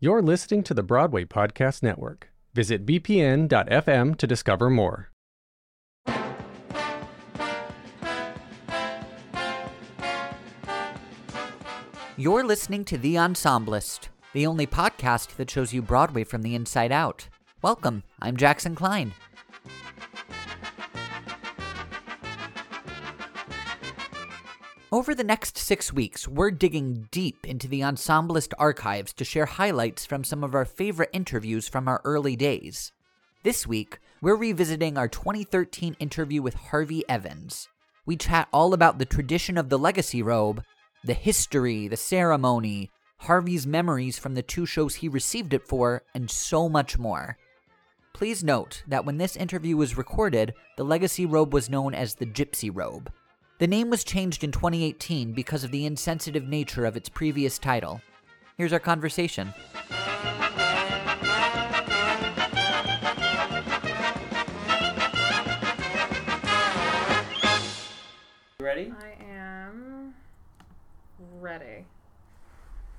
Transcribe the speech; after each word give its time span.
You're 0.00 0.22
listening 0.22 0.62
to 0.62 0.74
the 0.74 0.84
Broadway 0.84 1.24
Podcast 1.24 1.82
Network. 1.82 2.30
Visit 2.54 2.86
bpn.fm 2.86 4.16
to 4.16 4.26
discover 4.28 4.70
more. 4.70 5.10
You're 12.16 12.44
listening 12.44 12.84
to 12.84 12.96
The 12.96 13.16
Ensemblist, 13.16 14.06
the 14.32 14.46
only 14.46 14.68
podcast 14.68 15.34
that 15.34 15.50
shows 15.50 15.72
you 15.72 15.82
Broadway 15.82 16.22
from 16.22 16.42
the 16.42 16.54
inside 16.54 16.92
out. 16.92 17.28
Welcome, 17.60 18.04
I'm 18.22 18.36
Jackson 18.36 18.76
Klein. 18.76 19.12
Over 24.90 25.14
the 25.14 25.22
next 25.22 25.58
six 25.58 25.92
weeks, 25.92 26.26
we're 26.26 26.50
digging 26.50 27.08
deep 27.10 27.46
into 27.46 27.68
the 27.68 27.82
Ensemblist 27.82 28.54
archives 28.58 29.12
to 29.12 29.24
share 29.24 29.44
highlights 29.44 30.06
from 30.06 30.24
some 30.24 30.42
of 30.42 30.54
our 30.54 30.64
favorite 30.64 31.10
interviews 31.12 31.68
from 31.68 31.88
our 31.88 32.00
early 32.06 32.36
days. 32.36 32.90
This 33.42 33.66
week, 33.66 33.98
we're 34.22 34.34
revisiting 34.34 34.96
our 34.96 35.06
2013 35.06 35.94
interview 36.00 36.40
with 36.40 36.54
Harvey 36.54 37.06
Evans. 37.06 37.68
We 38.06 38.16
chat 38.16 38.48
all 38.50 38.72
about 38.72 38.98
the 38.98 39.04
tradition 39.04 39.58
of 39.58 39.68
the 39.68 39.78
legacy 39.78 40.22
robe, 40.22 40.64
the 41.04 41.12
history, 41.12 41.86
the 41.86 41.98
ceremony, 41.98 42.88
Harvey's 43.18 43.66
memories 43.66 44.18
from 44.18 44.36
the 44.36 44.42
two 44.42 44.64
shows 44.64 44.94
he 44.94 45.08
received 45.08 45.52
it 45.52 45.68
for, 45.68 46.02
and 46.14 46.30
so 46.30 46.66
much 46.66 46.96
more. 46.96 47.36
Please 48.14 48.42
note 48.42 48.84
that 48.88 49.04
when 49.04 49.18
this 49.18 49.36
interview 49.36 49.76
was 49.76 49.98
recorded, 49.98 50.54
the 50.78 50.84
legacy 50.84 51.26
robe 51.26 51.52
was 51.52 51.68
known 51.68 51.94
as 51.94 52.14
the 52.14 52.26
Gypsy 52.26 52.70
Robe. 52.72 53.12
The 53.58 53.66
name 53.66 53.90
was 53.90 54.04
changed 54.04 54.44
in 54.44 54.52
2018 54.52 55.32
because 55.32 55.64
of 55.64 55.72
the 55.72 55.84
insensitive 55.84 56.46
nature 56.46 56.84
of 56.84 56.96
its 56.96 57.08
previous 57.08 57.58
title. 57.58 58.00
Here's 58.56 58.72
our 58.72 58.78
conversation. 58.78 59.52
You 68.60 68.66
ready? 68.66 68.92
I 69.00 69.24
am 69.24 70.14
ready. 71.40 71.84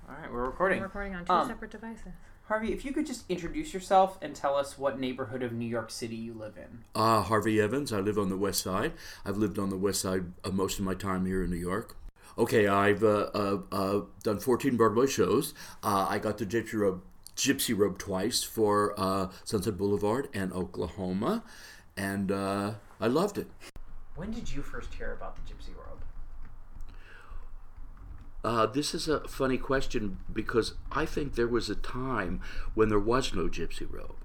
All 0.07 0.15
right, 0.15 0.31
we're 0.31 0.45
recording. 0.45 0.77
I'm 0.79 0.83
recording 0.83 1.15
on 1.15 1.25
two 1.25 1.31
Um, 1.31 1.47
separate 1.47 1.71
devices. 1.71 2.13
Harvey, 2.49 2.73
if 2.73 2.83
you 2.83 2.91
could 2.91 3.05
just 3.05 3.29
introduce 3.29 3.75
yourself 3.75 4.17
and 4.23 4.35
tell 4.35 4.55
us 4.55 4.75
what 4.75 4.99
neighborhood 4.99 5.43
of 5.43 5.53
New 5.53 5.67
York 5.67 5.91
City 5.91 6.15
you 6.15 6.33
live 6.33 6.57
in. 6.57 6.83
Uh, 6.95 7.21
Harvey 7.21 7.61
Evans. 7.61 7.93
I 7.93 7.99
live 7.99 8.17
on 8.17 8.29
the 8.29 8.37
west 8.37 8.63
side. 8.63 8.93
I've 9.23 9.37
lived 9.37 9.59
on 9.59 9.69
the 9.69 9.77
west 9.77 10.01
side 10.01 10.33
uh, 10.43 10.49
most 10.49 10.79
of 10.79 10.83
my 10.83 10.95
time 10.95 11.27
here 11.27 11.43
in 11.43 11.51
New 11.51 11.57
York. 11.57 11.95
Okay, 12.39 12.67
I've 12.67 13.03
uh, 13.03 13.29
uh, 13.35 13.59
uh, 13.71 14.01
done 14.23 14.39
14 14.39 14.77
Broadway 14.77 15.05
shows. 15.05 15.53
Uh, 15.83 16.07
I 16.09 16.17
got 16.17 16.39
the 16.39 16.45
Gypsy 16.47 16.73
Robe, 16.73 17.03
Gypsy 17.35 17.77
Robe 17.77 17.99
twice 17.99 18.41
for 18.41 18.99
uh, 18.99 19.27
Sunset 19.43 19.77
Boulevard 19.77 20.27
and 20.33 20.51
Oklahoma, 20.51 21.43
and 21.95 22.31
uh, 22.31 22.73
I 22.99 23.07
loved 23.07 23.37
it. 23.37 23.47
When 24.15 24.31
did 24.31 24.51
you 24.51 24.63
first 24.63 24.91
hear 24.95 25.13
about 25.13 25.35
the 25.35 25.43
Gypsy 25.43 25.77
Robe? 25.77 25.88
Uh, 28.43 28.65
this 28.65 28.93
is 28.93 29.07
a 29.07 29.27
funny 29.27 29.57
question 29.57 30.17
because 30.31 30.75
I 30.91 31.05
think 31.05 31.35
there 31.35 31.47
was 31.47 31.69
a 31.69 31.75
time 31.75 32.41
when 32.73 32.89
there 32.89 32.99
was 32.99 33.33
no 33.33 33.47
Gypsy 33.47 33.91
Robe. 33.91 34.15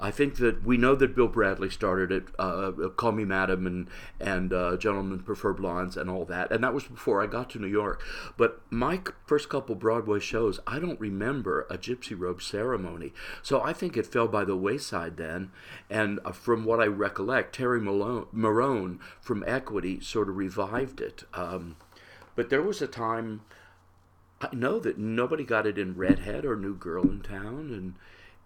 I 0.00 0.10
think 0.10 0.36
that 0.36 0.64
we 0.64 0.76
know 0.76 0.94
that 0.96 1.14
Bill 1.14 1.28
Bradley 1.28 1.70
started 1.70 2.10
it, 2.10 2.24
uh, 2.38 2.72
Call 2.96 3.12
Me 3.12 3.24
Madam 3.24 3.66
and 3.66 3.88
and 4.20 4.52
uh, 4.52 4.76
Gentlemen 4.76 5.20
Prefer 5.20 5.52
Blondes 5.52 5.96
and 5.96 6.10
all 6.10 6.24
that, 6.26 6.50
and 6.50 6.62
that 6.64 6.74
was 6.74 6.84
before 6.84 7.22
I 7.22 7.26
got 7.26 7.48
to 7.50 7.58
New 7.58 7.68
York. 7.68 8.02
But 8.36 8.60
my 8.70 9.00
first 9.24 9.48
couple 9.48 9.74
Broadway 9.76 10.18
shows, 10.18 10.58
I 10.66 10.78
don't 10.78 11.00
remember 11.00 11.66
a 11.70 11.78
Gypsy 11.78 12.18
Robe 12.18 12.42
ceremony, 12.42 13.12
so 13.42 13.62
I 13.62 13.72
think 13.72 13.96
it 13.96 14.06
fell 14.06 14.26
by 14.26 14.44
the 14.44 14.56
wayside 14.56 15.16
then. 15.16 15.52
And 15.88 16.18
uh, 16.24 16.32
from 16.32 16.64
what 16.64 16.80
I 16.80 16.86
recollect, 16.86 17.54
Terry 17.54 17.80
Malone, 17.80 18.26
Marone 18.34 18.98
from 19.20 19.44
Equity 19.46 20.00
sort 20.00 20.28
of 20.28 20.36
revived 20.36 21.00
it. 21.00 21.22
Um, 21.34 21.76
but 22.34 22.50
there 22.50 22.62
was 22.62 22.82
a 22.82 22.88
time 22.88 23.42
I 24.44 24.54
know 24.54 24.78
that 24.80 24.98
nobody 24.98 25.44
got 25.44 25.66
it 25.66 25.78
in 25.78 25.96
Redhead 25.96 26.44
or 26.44 26.56
New 26.56 26.74
Girl 26.74 27.04
in 27.04 27.20
Town 27.20 27.70
and 27.72 27.94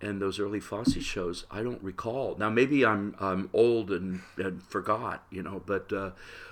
and 0.01 0.23
those 0.23 0.39
early 0.39 0.61
Fosse 0.61 1.03
shows. 1.03 1.45
I 1.51 1.63
don't 1.65 1.83
recall. 1.83 2.37
Now 2.39 2.51
maybe 2.51 2.87
I'm 2.87 3.17
I'm 3.19 3.51
old 3.53 3.91
and, 3.91 4.21
and 4.37 4.63
forgot, 4.63 5.25
you 5.31 5.43
know, 5.43 5.63
but 5.67 5.93
uh, 5.93 6.11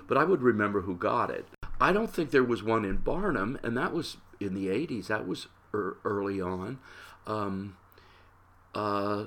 but 0.09 0.19
I 0.19 0.25
would 0.25 0.43
remember 0.43 0.81
who 0.81 0.97
got 0.97 1.31
it. 1.31 1.47
I 1.81 1.93
don't 1.93 2.11
think 2.11 2.31
there 2.31 2.43
was 2.43 2.63
one 2.63 2.85
in 2.85 2.97
Barnum, 2.97 3.59
and 3.63 3.77
that 3.77 3.93
was 3.93 4.17
in 4.41 4.55
the 4.55 4.67
'80s. 4.67 5.07
That 5.07 5.29
was 5.29 5.47
er, 5.73 5.99
early 6.05 6.41
on. 6.41 6.79
Um, 7.27 7.77
uh, 8.75 9.27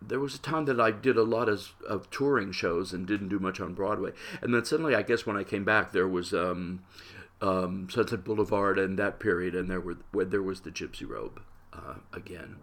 there 0.00 0.18
was 0.18 0.34
a 0.34 0.40
time 0.40 0.64
that 0.64 0.80
I 0.80 0.90
did 0.90 1.16
a 1.16 1.22
lot 1.22 1.48
of, 1.48 1.74
of 1.88 2.10
touring 2.10 2.50
shows 2.50 2.92
and 2.92 3.06
didn't 3.06 3.28
do 3.28 3.38
much 3.38 3.60
on 3.60 3.74
Broadway, 3.74 4.10
and 4.40 4.52
then 4.52 4.64
suddenly, 4.64 4.96
I 4.96 5.02
guess 5.02 5.26
when 5.26 5.36
I 5.36 5.44
came 5.44 5.64
back, 5.64 5.92
there 5.92 6.08
was 6.08 6.34
um, 6.34 6.80
um, 7.42 7.88
Sunset 7.90 8.24
Boulevard 8.24 8.78
and 8.78 8.98
that 8.98 9.18
period, 9.18 9.54
and 9.54 9.68
there 9.68 9.80
were 9.80 9.96
where 10.12 10.24
there 10.24 10.42
was 10.42 10.60
the 10.60 10.70
Gypsy 10.70 11.08
Robe 11.08 11.42
uh, 11.72 11.94
again. 12.12 12.56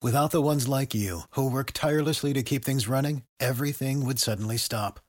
Without 0.00 0.30
the 0.30 0.40
ones 0.40 0.68
like 0.68 0.94
you, 0.94 1.22
who 1.32 1.50
work 1.50 1.72
tirelessly 1.72 2.32
to 2.32 2.42
keep 2.42 2.64
things 2.64 2.88
running, 2.88 3.24
everything 3.40 4.06
would 4.06 4.18
suddenly 4.18 4.56
stop. 4.56 5.00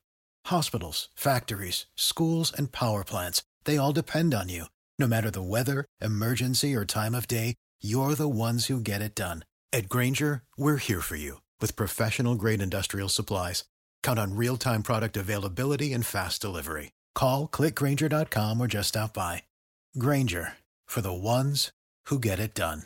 Hospitals, 0.47 1.09
factories, 1.15 1.85
schools, 1.95 2.51
and 2.55 2.71
power 2.71 3.03
plants, 3.03 3.43
they 3.65 3.77
all 3.77 3.93
depend 3.93 4.33
on 4.33 4.49
you. 4.49 4.65
No 4.97 5.07
matter 5.07 5.31
the 5.31 5.43
weather, 5.43 5.85
emergency, 6.01 6.75
or 6.75 6.85
time 6.85 7.15
of 7.15 7.27
day, 7.27 7.55
you're 7.81 8.15
the 8.15 8.27
ones 8.27 8.65
who 8.65 8.81
get 8.81 9.01
it 9.01 9.15
done. 9.15 9.43
At 9.71 9.87
Grainger, 9.87 10.41
we're 10.57 10.77
here 10.77 11.01
for 11.01 11.15
you 11.15 11.41
with 11.61 11.75
professional 11.75 12.33
grade 12.33 12.61
industrial 12.61 13.07
supplies. 13.07 13.65
Count 14.01 14.17
on 14.17 14.35
real 14.35 14.57
time 14.57 14.81
product 14.81 15.15
availability 15.15 15.93
and 15.93 16.05
fast 16.05 16.41
delivery. 16.41 16.91
Call 17.13 17.47
clickgrainger.com 17.47 18.59
or 18.59 18.67
just 18.67 18.89
stop 18.89 19.13
by. 19.13 19.43
Grainger 19.97 20.53
for 20.87 21.01
the 21.01 21.13
ones 21.13 21.71
who 22.05 22.17
get 22.19 22.39
it 22.39 22.55
done. 22.55 22.83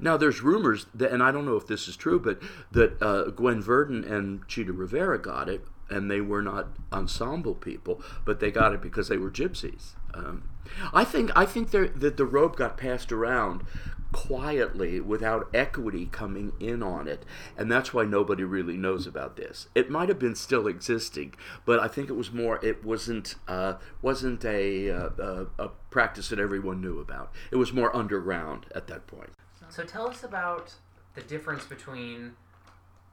Now, 0.00 0.16
there's 0.16 0.40
rumors 0.40 0.86
that, 0.94 1.10
and 1.10 1.22
I 1.22 1.30
don't 1.30 1.44
know 1.44 1.56
if 1.56 1.66
this 1.66 1.88
is 1.88 1.96
true, 1.96 2.18
but 2.18 2.40
that 2.72 3.02
uh, 3.02 3.30
Gwen 3.30 3.60
Verdon 3.60 4.02
and 4.02 4.46
Chita 4.48 4.72
Rivera 4.72 5.20
got 5.20 5.48
it, 5.50 5.62
and 5.90 6.10
they 6.10 6.22
were 6.22 6.40
not 6.40 6.68
ensemble 6.90 7.54
people, 7.54 8.00
but 8.24 8.40
they 8.40 8.50
got 8.50 8.72
it 8.72 8.80
because 8.80 9.08
they 9.08 9.18
were 9.18 9.30
gypsies. 9.30 9.94
Um, 10.14 10.48
I 10.94 11.04
think 11.04 11.30
I 11.36 11.44
think 11.44 11.70
that 11.72 12.16
the 12.16 12.24
robe 12.24 12.56
got 12.56 12.78
passed 12.78 13.12
around 13.12 13.66
quietly 14.14 15.00
without 15.00 15.50
equity 15.52 16.06
coming 16.06 16.52
in 16.60 16.82
on 16.82 17.08
it, 17.08 17.24
and 17.56 17.70
that's 17.70 17.92
why 17.92 18.04
nobody 18.04 18.44
really 18.44 18.76
knows 18.76 19.06
about 19.06 19.36
this. 19.36 19.68
It 19.74 19.90
might 19.90 20.08
have 20.08 20.18
been 20.18 20.36
still 20.36 20.66
existing, 20.68 21.34
but 21.64 21.80
I 21.80 21.88
think 21.88 22.08
it 22.08 22.14
was 22.14 22.32
more. 22.32 22.64
It 22.64 22.84
wasn't 22.84 23.34
uh, 23.48 23.74
wasn't 24.00 24.44
a, 24.44 24.90
uh, 24.90 25.10
a 25.18 25.46
a 25.64 25.68
practice 25.90 26.28
that 26.28 26.38
everyone 26.38 26.80
knew 26.80 27.00
about. 27.00 27.32
It 27.50 27.56
was 27.56 27.72
more 27.72 27.94
underground 27.94 28.66
at 28.74 28.86
that 28.86 29.06
point. 29.06 29.30
So 29.68 29.82
tell 29.82 30.06
us 30.06 30.22
about 30.22 30.74
the 31.16 31.22
difference 31.22 31.64
between 31.64 32.34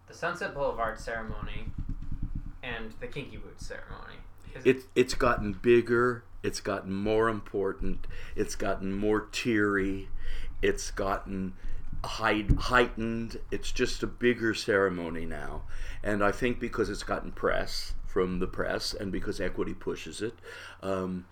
the 0.07 0.13
Sunset 0.13 0.53
Boulevard 0.53 0.99
ceremony 0.99 1.71
and 2.61 2.93
the 2.99 3.07
Kinky 3.07 3.37
Boots 3.37 3.65
ceremony. 3.65 4.17
It, 4.63 4.83
it's 4.95 5.13
gotten 5.13 5.53
bigger, 5.53 6.23
it's 6.43 6.59
gotten 6.59 6.93
more 6.93 7.29
important, 7.29 8.05
it's 8.35 8.55
gotten 8.55 8.93
more 8.93 9.21
teary, 9.31 10.09
it's 10.61 10.91
gotten 10.91 11.53
heightened. 12.03 13.39
It's 13.51 13.71
just 13.71 14.03
a 14.03 14.07
bigger 14.07 14.53
ceremony 14.53 15.25
now. 15.25 15.63
And 16.03 16.23
I 16.23 16.31
think 16.31 16.59
because 16.59 16.89
it's 16.89 17.03
gotten 17.03 17.31
press 17.31 17.93
from 18.05 18.39
the 18.39 18.47
press 18.47 18.93
and 18.93 19.11
because 19.11 19.39
equity 19.39 19.73
pushes 19.73 20.21
it, 20.21 20.33
um, 20.81 21.25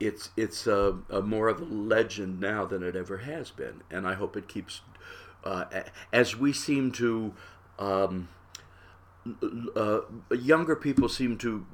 it's 0.00 0.30
it's 0.36 0.66
a, 0.66 0.98
a 1.08 1.20
more 1.20 1.48
of 1.48 1.60
a 1.60 1.64
legend 1.64 2.40
now 2.40 2.64
than 2.64 2.82
it 2.82 2.96
ever 2.96 3.18
has 3.18 3.50
been. 3.50 3.82
And 3.90 4.06
I 4.06 4.14
hope 4.14 4.36
it 4.36 4.48
keeps, 4.48 4.80
uh, 5.44 5.64
as 6.12 6.36
we 6.36 6.52
seem 6.52 6.92
to. 6.92 7.34
Um, 7.78 8.28
uh, 9.74 10.00
younger 10.38 10.76
people 10.76 11.08
seem 11.08 11.38
to 11.38 11.64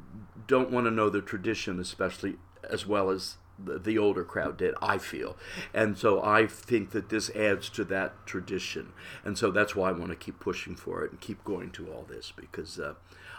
don't 0.47 0.71
want 0.71 0.87
to 0.87 0.91
know 0.91 1.11
the 1.11 1.21
tradition, 1.21 1.81
especially 1.81 2.37
as 2.69 2.87
well 2.87 3.11
as 3.11 3.39
the, 3.65 3.99
older 3.99 4.25
crowd 4.25 4.57
did. 4.57 4.75
I 4.81 4.99
feel, 4.99 5.37
and 5.75 5.97
so 5.97 6.23
I 6.23 6.47
think 6.47 6.91
that 6.91 7.09
this 7.09 7.31
adds 7.31 7.69
to 7.71 7.85
that 7.85 8.27
tradition, 8.27 8.93
and 9.25 9.37
so 9.37 9.51
that's 9.51 9.75
why 9.77 9.91
I 9.91 9.93
want 9.93 10.11
to 10.11 10.17
keep 10.17 10.41
pushing 10.41 10.77
for 10.77 11.05
it 11.05 11.11
and 11.11 11.21
keep 11.21 11.45
going 11.45 11.71
to 11.73 11.93
all 11.93 12.07
this 12.09 12.33
because 12.35 12.79
uh, 12.79 12.95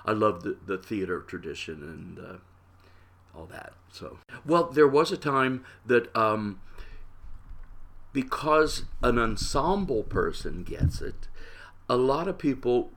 I 0.05 0.11
love 0.11 0.43
the 0.43 0.57
the 0.65 0.77
theater 0.77 1.21
tradition 1.21 1.83
and 1.83 2.19
uh, 2.19 3.37
all 3.37 3.45
that. 3.47 3.73
So, 3.91 4.19
well, 4.45 4.65
there 4.65 4.87
was 4.87 5.11
a 5.11 5.17
time 5.17 5.65
that. 5.85 6.15
Um, 6.15 6.61
because 8.13 8.83
an 9.01 9.17
ensemble 9.17 10.03
person 10.03 10.63
gets 10.63 11.01
it, 11.01 11.27
a 11.89 11.95
lot 11.95 12.27
of 12.27 12.37
people 12.37 12.91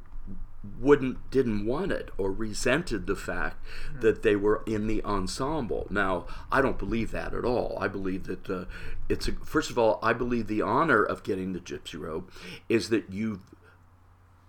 wouldn't 0.79 1.31
didn't 1.31 1.67
want 1.67 1.93
it 1.93 2.11
or 2.17 2.33
resented 2.33 3.07
the 3.07 3.17
fact 3.17 3.65
that 4.01 4.23
they 4.23 4.37
were 4.37 4.63
in 4.67 4.87
the 4.87 5.03
ensemble. 5.05 5.87
Now, 5.91 6.27
I 6.51 6.61
don't 6.63 6.79
believe 6.79 7.11
that 7.11 7.35
at 7.35 7.45
all. 7.45 7.77
I 7.81 7.89
believe 7.89 8.25
that 8.25 8.49
uh, 8.49 8.65
it's 9.09 9.29
a, 9.29 9.33
first 9.33 9.71
of 9.71 9.79
all, 9.79 9.99
I 10.03 10.13
believe 10.13 10.47
the 10.47 10.63
honor 10.63 11.03
of 11.03 11.23
getting 11.23 11.53
the 11.53 11.61
gypsy 11.61 11.99
robe 11.99 12.31
is 12.69 12.89
that 12.89 13.11
you've 13.11 13.43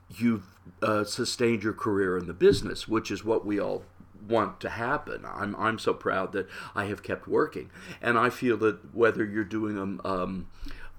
you've 0.10 0.46
uh, 0.82 1.04
sustained 1.04 1.64
your 1.64 1.74
career 1.74 2.18
in 2.18 2.28
the 2.28 2.34
business, 2.34 2.88
which 2.88 3.12
is 3.12 3.26
what 3.26 3.46
we 3.46 3.60
all 3.60 3.84
want 4.28 4.60
to 4.62 4.70
happen. 4.70 5.26
I'm 5.26 5.56
I'm 5.56 5.80
so 5.80 5.94
proud 5.94 6.32
that 6.32 6.48
I 6.74 6.86
have 6.86 7.04
kept 7.04 7.28
working, 7.28 7.70
and 8.02 8.18
I 8.18 8.30
feel 8.30 8.58
that 8.58 8.96
whether 8.96 9.24
you're 9.24 9.44
doing 9.44 9.78
a, 9.78 10.08
um, 10.08 10.48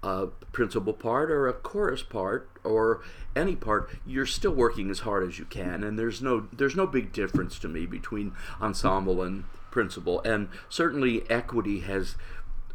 a 0.06 0.28
principal 0.52 0.92
part 0.92 1.30
or 1.32 1.48
a 1.48 1.52
chorus 1.52 2.02
part 2.02 2.48
or 2.62 3.02
any 3.34 3.56
part, 3.56 3.90
you're 4.06 4.24
still 4.24 4.52
working 4.52 4.88
as 4.88 5.00
hard 5.00 5.26
as 5.26 5.38
you 5.38 5.44
can, 5.44 5.82
and 5.82 5.98
there's 5.98 6.22
no 6.22 6.46
there's 6.52 6.76
no 6.76 6.86
big 6.86 7.12
difference 7.12 7.58
to 7.58 7.68
me 7.68 7.86
between 7.86 8.32
ensemble 8.60 9.20
and 9.20 9.44
principal, 9.70 10.20
and 10.22 10.48
certainly 10.68 11.28
equity 11.28 11.80
has 11.80 12.14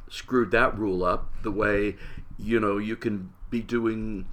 screwed 0.09 0.51
that 0.51 0.77
rule 0.77 1.05
up 1.05 1.31
the 1.41 1.51
way 1.51 1.95
you 2.37 2.59
know 2.59 2.77
you 2.77 2.97
can 2.97 3.31
be 3.49 3.61
doing 3.61 4.27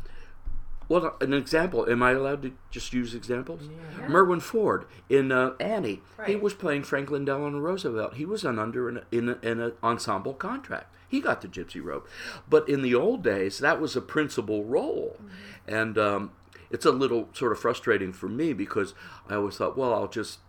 well, 0.88 1.17
an 1.20 1.35
example. 1.35 1.88
Am 1.88 2.02
I 2.02 2.12
allowed 2.12 2.43
to 2.43 2.52
just 2.70 2.93
use 2.93 3.14
examples? 3.14 3.62
Yeah. 3.99 4.08
Merwin 4.08 4.40
Foard 4.40 4.87
in 5.08 5.31
uh, 5.31 5.52
Annie. 5.61 6.00
He 6.26 6.37
was 6.37 6.55
playing 6.55 6.85
Franklin 6.85 7.25
Delano 7.25 7.58
Roosevelt. 7.58 8.14
He 8.14 8.25
was 8.25 8.44
an 8.44 8.58
under 8.58 8.88
in, 8.88 9.02
in, 9.12 9.37
in 9.43 9.61
an 9.61 9.73
ensemble 9.82 10.35
contract. 10.35 10.94
He 11.08 11.20
got 11.20 11.40
the 11.40 11.49
Gypsy 11.49 11.82
Robe, 11.82 12.06
but 12.49 12.69
in 12.69 12.82
the 12.82 12.94
old 12.94 13.23
days, 13.23 13.58
that 13.58 13.81
was 13.81 13.96
a 13.96 14.02
principal 14.02 14.64
role, 14.64 15.17
and 15.67 15.96
um, 15.96 16.32
it's 16.70 16.85
a 16.85 16.93
little 16.93 17.31
sort 17.32 17.52
of 17.52 17.58
frustrating 17.58 18.12
for 18.12 18.29
me 18.29 18.52
because 18.52 18.93
I 19.26 19.37
always 19.37 19.56
thought, 19.56 19.76
well, 19.76 19.94
I'll 19.94 20.08
just 20.08 20.40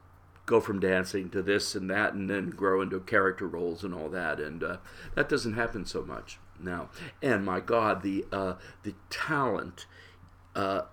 go 0.46 0.60
from 0.60 0.82
dancing 0.82 1.30
to 1.30 1.42
this 1.42 1.76
and 1.76 1.90
that, 1.90 2.14
and 2.14 2.30
then 2.30 2.50
grow 2.50 2.82
into 2.82 3.00
character 3.00 3.48
roles 3.48 3.86
and 3.86 3.94
all 3.94 4.10
that, 4.10 4.42
and 4.42 4.62
uh, 4.62 4.78
that 5.16 5.30
doesn't 5.30 5.54
happen 5.54 5.86
so 5.86 6.02
much 6.02 6.40
now. 6.60 6.90
And 7.22 7.46
my 7.46 7.62
God, 7.62 8.02
the 8.02 8.26
uh, 8.32 8.56
the 8.84 8.96
talent 9.10 9.86
uh, 10.60 10.86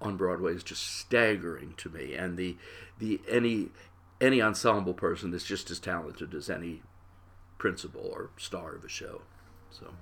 on 0.00 0.16
Broadway 0.16 0.52
is 0.52 0.64
just 0.64 0.84
staggering 0.98 1.74
to 1.76 1.88
me, 1.88 2.14
and 2.14 2.36
the 2.36 2.56
the 2.98 3.20
any 3.30 3.68
any 4.20 4.42
ensemble 4.42 4.94
person 4.94 5.32
is 5.32 5.44
just 5.44 5.70
as 5.70 5.78
talented 5.78 6.34
as 6.34 6.50
any 6.50 6.82
principal 7.58 8.10
or 8.12 8.30
star 8.36 8.74
of 8.74 8.84
a 8.84 8.88
show. 8.88 9.22
So. 9.70 9.92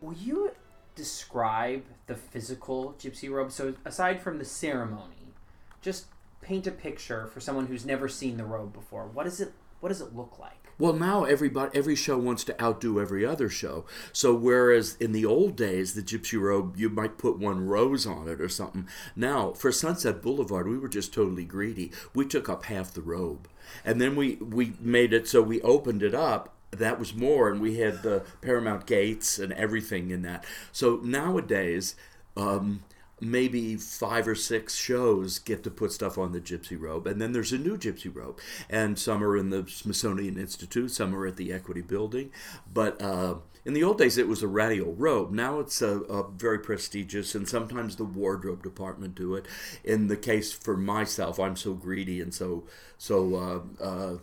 Will 0.00 0.14
you 0.14 0.52
describe 0.94 1.84
the 2.06 2.14
physical 2.14 2.94
gypsy 2.98 3.30
robe? 3.30 3.52
So 3.52 3.74
aside 3.84 4.22
from 4.22 4.38
the 4.38 4.46
ceremony, 4.46 5.34
just 5.82 6.06
paint 6.40 6.66
a 6.66 6.70
picture 6.70 7.26
for 7.26 7.40
someone 7.40 7.66
who's 7.66 7.84
never 7.84 8.08
seen 8.08 8.38
the 8.38 8.44
robe 8.44 8.72
before. 8.72 9.06
What 9.06 9.24
does 9.24 9.42
it 9.42 9.52
what 9.80 9.90
does 9.90 10.00
it 10.00 10.14
look 10.14 10.38
like? 10.38 10.68
Well, 10.78 10.92
now 10.92 11.24
everybody, 11.24 11.76
every 11.76 11.96
show 11.96 12.16
wants 12.18 12.44
to 12.44 12.62
outdo 12.62 13.00
every 13.00 13.26
other 13.26 13.48
show. 13.48 13.84
So 14.12 14.32
whereas 14.32 14.96
in 15.00 15.10
the 15.10 15.26
old 15.26 15.56
days, 15.56 15.94
the 15.94 16.02
Gypsy 16.02 16.40
Robe, 16.40 16.76
you 16.76 16.88
might 16.88 17.18
put 17.18 17.36
one 17.36 17.66
rose 17.66 18.06
on 18.06 18.28
it 18.28 18.40
or 18.40 18.48
something. 18.48 18.86
Now 19.16 19.52
for 19.52 19.72
Sunset 19.72 20.22
Boulevard, 20.22 20.68
we 20.68 20.78
were 20.78 20.88
just 20.88 21.12
totally 21.12 21.44
greedy. 21.44 21.90
We 22.14 22.26
took 22.26 22.48
up 22.48 22.66
half 22.66 22.94
the 22.94 23.02
robe, 23.02 23.48
and 23.84 24.00
then 24.00 24.14
we 24.14 24.36
we 24.36 24.74
made 24.80 25.12
it 25.12 25.26
so 25.26 25.42
we 25.42 25.60
opened 25.62 26.02
it 26.02 26.14
up. 26.14 26.54
That 26.70 26.98
was 26.98 27.14
more, 27.14 27.50
and 27.50 27.60
we 27.60 27.78
had 27.78 28.02
the 28.02 28.22
Paramount 28.40 28.86
gates 28.86 29.38
and 29.38 29.52
everything 29.54 30.10
in 30.10 30.22
that. 30.22 30.44
So 30.70 31.00
nowadays. 31.02 31.96
Um, 32.36 32.84
maybe 33.20 33.76
five 33.76 34.28
or 34.28 34.34
six 34.34 34.74
shows 34.76 35.38
get 35.38 35.62
to 35.64 35.70
put 35.70 35.92
stuff 35.92 36.18
on 36.18 36.32
the 36.32 36.40
gypsy 36.40 36.80
robe 36.80 37.06
and 37.06 37.20
then 37.20 37.32
there's 37.32 37.52
a 37.52 37.58
new 37.58 37.76
gypsy 37.76 38.14
robe 38.14 38.38
and 38.70 38.98
some 38.98 39.22
are 39.22 39.36
in 39.36 39.50
the 39.50 39.66
smithsonian 39.68 40.38
institute 40.38 40.90
some 40.90 41.14
are 41.14 41.26
at 41.26 41.36
the 41.36 41.52
equity 41.52 41.80
building. 41.82 42.30
But 42.72 43.00
uh, 43.02 43.36
in 43.64 43.74
the 43.74 43.82
old 43.82 43.98
days 43.98 44.18
it 44.18 44.28
was 44.28 44.42
a 44.42 44.48
radial 44.48 44.94
robe 44.94 45.32
now 45.32 45.58
it's 45.58 45.82
a, 45.82 46.00
a 46.02 46.28
very 46.30 46.58
prestigious 46.58 47.34
and 47.34 47.48
sometimes 47.48 47.96
the 47.96 48.04
wardrobe 48.04 48.62
department 48.62 49.14
do 49.14 49.34
it. 49.34 49.46
In 49.84 50.08
the 50.08 50.16
case 50.16 50.52
for 50.52 50.76
myself 50.76 51.38
i'm 51.38 51.56
so 51.56 51.74
greedy 51.74 52.20
and 52.20 52.32
so 52.32 52.64
so 52.98 53.34
uh, 53.34 53.82
uh, 53.82 54.16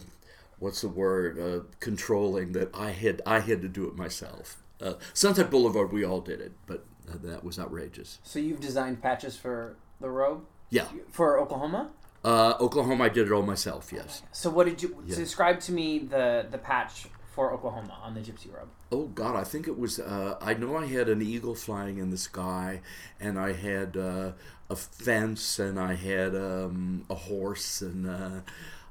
what's 0.59 0.81
the 0.81 0.89
word 0.89 1.39
uh, 1.39 1.63
controlling 1.79 2.53
that 2.53 2.69
i 2.73 2.91
had 2.91 3.21
i 3.25 3.39
had 3.39 3.61
to 3.61 3.67
do 3.67 3.87
it 3.87 3.95
myself. 3.95 4.61
Uh, 4.81 4.93
sunset 5.13 5.49
boulevard 5.49 5.91
we 5.91 6.03
all 6.03 6.19
did 6.21 6.41
it 6.41 6.51
but 6.65 6.85
uh, 7.09 7.17
that 7.23 7.43
was 7.43 7.59
outrageous 7.59 8.19
So 8.23 8.39
you've 8.39 8.59
designed 8.59 9.01
patches 9.01 9.35
for 9.37 9.75
the 10.01 10.09
robe 10.09 10.45
yeah 10.69 10.87
for 11.11 11.39
Oklahoma? 11.39 11.91
Uh, 12.23 12.55
Oklahoma, 12.59 13.03
I 13.03 13.09
did 13.09 13.27
it 13.27 13.31
all 13.31 13.43
myself. 13.43 13.91
Yes. 13.93 14.23
So 14.31 14.49
what 14.49 14.65
did 14.65 14.81
you 14.81 14.97
Yeah. 15.05 15.15
describe 15.15 15.59
to 15.61 15.71
me 15.71 15.99
the 15.99 16.47
the 16.49 16.57
patch 16.57 17.05
for 17.35 17.51
Oklahoma 17.53 17.95
on 18.01 18.15
the 18.15 18.19
gypsy 18.21 18.51
robe? 18.51 18.69
Oh 18.91 19.05
God, 19.07 19.35
I 19.35 19.43
think 19.43 19.67
it 19.67 19.77
was. 19.77 19.99
Uh, 19.99 20.35
I 20.41 20.55
know 20.55 20.75
I 20.75 20.87
had 20.87 21.07
an 21.07 21.21
eagle 21.21 21.53
flying 21.53 21.99
in 21.99 22.09
the 22.09 22.17
sky, 22.17 22.81
and 23.19 23.37
I 23.37 23.51
had 23.53 23.95
uh, 23.95 24.31
a 24.71 24.75
fence, 24.75 25.59
and 25.59 25.79
I 25.79 25.93
had 25.93 26.33
um, 26.35 27.05
a 27.11 27.15
horse, 27.29 27.83
and 27.83 28.07
uh, 28.09 28.39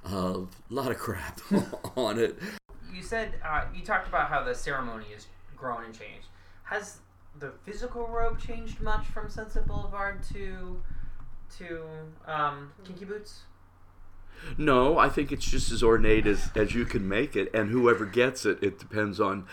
a 0.04 0.46
lot 0.70 0.90
of 0.92 0.98
crap 0.98 1.40
on 1.96 2.20
it. 2.20 2.38
You 2.94 3.02
said 3.02 3.34
uh, 3.44 3.64
you 3.74 3.82
talked 3.84 4.06
about 4.06 4.28
how 4.28 4.44
the 4.44 4.54
ceremony 4.54 5.06
has 5.12 5.26
grown 5.56 5.82
and 5.84 5.92
changed. 5.98 6.28
Has 6.64 6.98
the 7.38 7.52
physical 7.64 8.06
robe 8.06 8.38
changed 8.40 8.80
much 8.80 9.06
from 9.06 9.28
Sunset 9.28 9.66
Boulevard 9.66 10.22
to 10.32 10.82
to 11.58 11.84
um, 12.26 12.72
Kinky 12.84 13.04
Boots? 13.04 13.42
No, 14.58 14.98
I 14.98 15.08
think 15.08 15.32
it's 15.32 15.44
just 15.44 15.70
as 15.70 15.82
ornate 15.82 16.26
as, 16.26 16.50
as 16.54 16.74
you 16.74 16.84
can 16.84 17.08
make 17.08 17.36
it, 17.36 17.54
and 17.54 17.70
whoever 17.70 18.04
gets 18.04 18.44
it, 18.44 18.62
it 18.62 18.78
depends 18.78 19.20
on. 19.20 19.46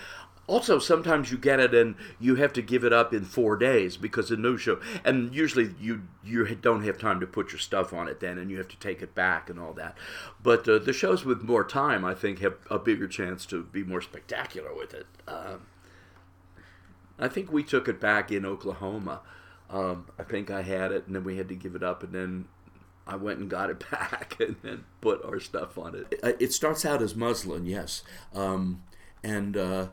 Also, 0.47 0.79
sometimes 0.79 1.31
you 1.31 1.37
get 1.37 1.59
it 1.61 1.73
and 1.73 1.95
you 2.19 2.35
have 2.35 2.51
to 2.51 2.61
give 2.61 2.83
it 2.83 2.91
up 2.91 3.13
in 3.13 3.23
four 3.23 3.55
days 3.55 3.95
because 3.95 4.31
a 4.31 4.35
new 4.35 4.57
show, 4.57 4.81
and 5.05 5.33
usually 5.33 5.75
you 5.79 6.01
you 6.23 6.55
don't 6.55 6.83
have 6.83 6.97
time 6.97 7.19
to 7.21 7.27
put 7.27 7.51
your 7.51 7.59
stuff 7.59 7.93
on 7.93 8.07
it 8.07 8.19
then, 8.19 8.37
and 8.37 8.51
you 8.51 8.57
have 8.57 8.67
to 8.67 8.77
take 8.77 9.01
it 9.01 9.15
back 9.15 9.49
and 9.49 9.59
all 9.59 9.71
that. 9.73 9.97
But 10.43 10.67
uh, 10.67 10.79
the 10.79 10.93
shows 10.93 11.23
with 11.23 11.41
more 11.43 11.63
time, 11.63 12.03
I 12.03 12.13
think, 12.13 12.39
have 12.39 12.55
a 12.69 12.79
bigger 12.79 13.07
chance 13.07 13.45
to 13.47 13.63
be 13.63 13.83
more 13.83 14.01
spectacular 14.01 14.73
with 14.75 14.93
it. 14.93 15.05
Um, 15.27 15.67
I 17.21 17.27
think 17.27 17.51
we 17.51 17.63
took 17.63 17.87
it 17.87 17.99
back 17.99 18.31
in 18.31 18.45
Oklahoma. 18.45 19.21
Um, 19.69 20.07
I 20.19 20.23
think 20.23 20.51
I 20.51 20.61
had 20.63 20.91
it, 20.91 21.07
and 21.07 21.15
then 21.15 21.23
we 21.23 21.37
had 21.37 21.47
to 21.49 21.55
give 21.55 21.75
it 21.75 21.83
up, 21.83 22.03
and 22.03 22.13
then 22.13 22.45
I 23.07 23.15
went 23.15 23.39
and 23.39 23.49
got 23.49 23.69
it 23.69 23.83
back, 23.91 24.35
and 24.39 24.55
then 24.61 24.83
put 24.99 25.23
our 25.23 25.39
stuff 25.39 25.77
on 25.77 25.95
it. 25.95 26.19
It, 26.23 26.37
it 26.39 26.53
starts 26.53 26.85
out 26.85 27.01
as 27.01 27.15
muslin, 27.15 27.65
yes, 27.65 28.03
um, 28.33 28.83
and 29.23 29.55
uh, 29.55 29.87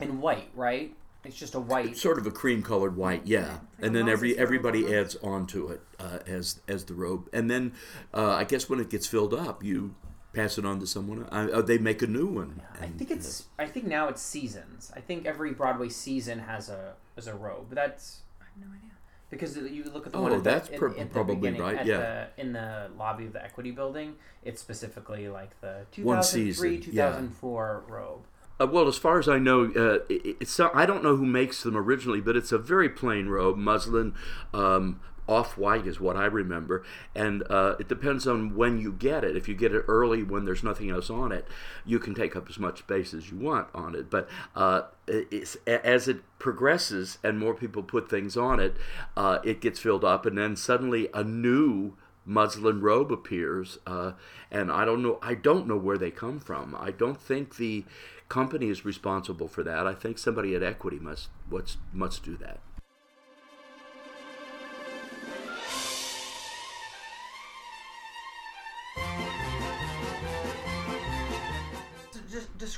And 0.00 0.20
white, 0.20 0.50
right? 0.54 0.94
It's 1.24 1.36
just 1.36 1.54
a 1.54 1.60
white. 1.60 1.96
sort 1.96 2.18
of 2.18 2.26
a 2.26 2.30
cream-colored 2.30 2.96
white, 2.96 3.26
yeah. 3.26 3.58
And 3.80 3.94
then 3.94 4.08
every 4.08 4.38
everybody 4.38 4.94
adds 4.94 5.16
on 5.16 5.46
to 5.48 5.68
it 5.68 5.80
uh, 5.98 6.18
as 6.26 6.60
as 6.68 6.84
the 6.84 6.94
robe, 6.94 7.28
and 7.32 7.50
then 7.50 7.72
uh, 8.14 8.32
I 8.32 8.44
guess 8.44 8.68
when 8.68 8.80
it 8.80 8.88
gets 8.88 9.06
filled 9.06 9.34
up, 9.34 9.62
you 9.64 9.94
pass 10.32 10.58
it 10.58 10.64
on 10.64 10.80
to 10.80 10.86
someone. 10.86 11.24
Uh, 11.30 11.48
uh, 11.52 11.62
they 11.62 11.78
make 11.78 12.02
a 12.02 12.06
new 12.06 12.26
one. 12.26 12.62
I 12.80 12.84
and- 12.86 12.98
think 12.98 13.10
it's. 13.10 13.46
I 13.58 13.66
think 13.66 13.86
now 13.86 14.08
it's 14.08 14.22
seasons. 14.22 14.92
I 14.94 15.00
think 15.00 15.26
every 15.26 15.52
Broadway 15.52 15.88
season 15.88 16.40
has 16.40 16.68
a 16.68 16.94
has 17.16 17.26
a 17.26 17.34
robe. 17.34 17.70
That's 17.70 18.20
I 18.40 18.44
have 18.44 18.68
no 18.68 18.74
idea. 18.76 18.90
because 19.30 19.56
you 19.56 19.84
look 19.92 20.06
at 20.06 20.12
the 20.12 20.18
Oh, 20.18 20.22
one. 20.22 20.32
At 20.34 20.44
that's 20.44 20.68
the, 20.68 20.76
in- 20.94 20.98
at 21.00 21.12
probably 21.12 21.36
beginning, 21.36 21.62
right, 21.62 21.78
At 21.78 21.86
yeah. 21.86 22.26
The, 22.36 22.40
in 22.42 22.52
the 22.52 22.90
lobby 22.98 23.26
of 23.26 23.32
the 23.32 23.42
Equity 23.44 23.70
Building, 23.72 24.14
it's 24.44 24.60
specifically 24.60 25.28
like 25.28 25.60
the 25.60 25.84
One 26.02 26.18
2003 26.22 26.76
season, 26.78 26.92
yeah. 26.94 27.06
2004 27.10 27.84
robe. 27.88 28.20
Uh, 28.60 28.66
well, 28.66 28.88
as 28.88 28.96
far 28.98 29.20
as 29.20 29.28
I 29.28 29.38
know, 29.38 29.66
uh, 29.66 30.00
it, 30.08 30.36
it's 30.40 30.58
not, 30.58 30.74
I 30.74 30.84
don't 30.84 31.02
know 31.04 31.14
who 31.14 31.24
makes 31.26 31.62
them 31.62 31.76
originally, 31.76 32.20
but 32.20 32.36
it's 32.36 32.50
a 32.50 32.58
very 32.58 32.88
plain 32.88 33.28
robe, 33.28 33.56
muslin, 33.56 34.14
um, 34.52 34.98
off 35.28 35.58
white 35.58 35.86
is 35.86 36.00
what 36.00 36.16
I 36.16 36.24
remember, 36.24 36.82
and 37.14 37.42
uh, 37.50 37.76
it 37.78 37.86
depends 37.86 38.26
on 38.26 38.56
when 38.56 38.78
you 38.78 38.92
get 38.92 39.22
it. 39.22 39.36
If 39.36 39.46
you 39.46 39.54
get 39.54 39.74
it 39.74 39.84
early 39.86 40.22
when 40.22 40.46
there's 40.46 40.64
nothing 40.64 40.90
else 40.90 41.10
on 41.10 41.30
it, 41.30 41.46
you 41.84 41.98
can 41.98 42.14
take 42.14 42.34
up 42.34 42.48
as 42.48 42.58
much 42.58 42.80
space 42.80 43.12
as 43.12 43.30
you 43.30 43.36
want 43.36 43.68
on 43.74 43.94
it. 43.94 44.10
But 44.10 44.28
uh, 44.56 44.82
as 45.66 46.08
it 46.08 46.22
progresses 46.38 47.18
and 47.22 47.38
more 47.38 47.54
people 47.54 47.82
put 47.82 48.08
things 48.08 48.36
on 48.36 48.58
it, 48.58 48.76
uh, 49.16 49.38
it 49.44 49.60
gets 49.60 49.78
filled 49.78 50.04
up, 50.04 50.24
and 50.26 50.36
then 50.36 50.56
suddenly 50.56 51.08
a 51.12 51.22
new 51.22 51.94
muslin 52.24 52.80
robe 52.80 53.10
appears, 53.12 53.78
uh, 53.86 54.12
and 54.50 54.70
I 54.70 54.84
don't 54.84 55.02
know. 55.02 55.18
I 55.22 55.34
don't 55.34 55.66
know 55.66 55.76
where 55.76 55.98
they 55.98 56.10
come 56.10 56.38
from. 56.40 56.76
I 56.78 56.90
don't 56.90 57.20
think 57.20 57.56
the 57.56 57.84
company 58.28 58.68
is 58.68 58.84
responsible 58.84 59.48
for 59.48 59.62
that. 59.64 59.86
I 59.86 59.94
think 59.94 60.18
somebody 60.18 60.54
at 60.54 60.62
Equity 60.62 60.98
must 60.98 61.28
must 61.92 62.22
do 62.22 62.36
that. 62.36 62.60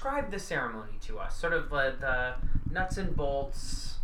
Describe 0.01 0.31
the 0.31 0.39
ceremony 0.39 0.93
to 1.03 1.19
us. 1.19 1.37
Sort 1.37 1.53
of 1.53 1.69
the, 1.69 1.95
the 2.01 2.35
nuts 2.73 2.97
and 2.97 3.15
bolts. 3.15 3.99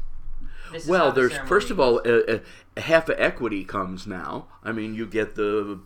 This 0.70 0.86
Well, 0.86 1.10
there's 1.10 1.30
ceremony 1.32 1.48
first 1.48 1.70
of 1.70 1.80
all, 1.80 2.00
uh, 2.06 2.34
uh, 2.34 2.38
half 2.76 3.08
of 3.08 3.18
equity 3.18 3.64
comes 3.64 4.06
now. 4.06 4.46
I 4.62 4.72
mean, 4.72 4.94
you 4.94 5.06
get 5.06 5.36
the 5.36 5.80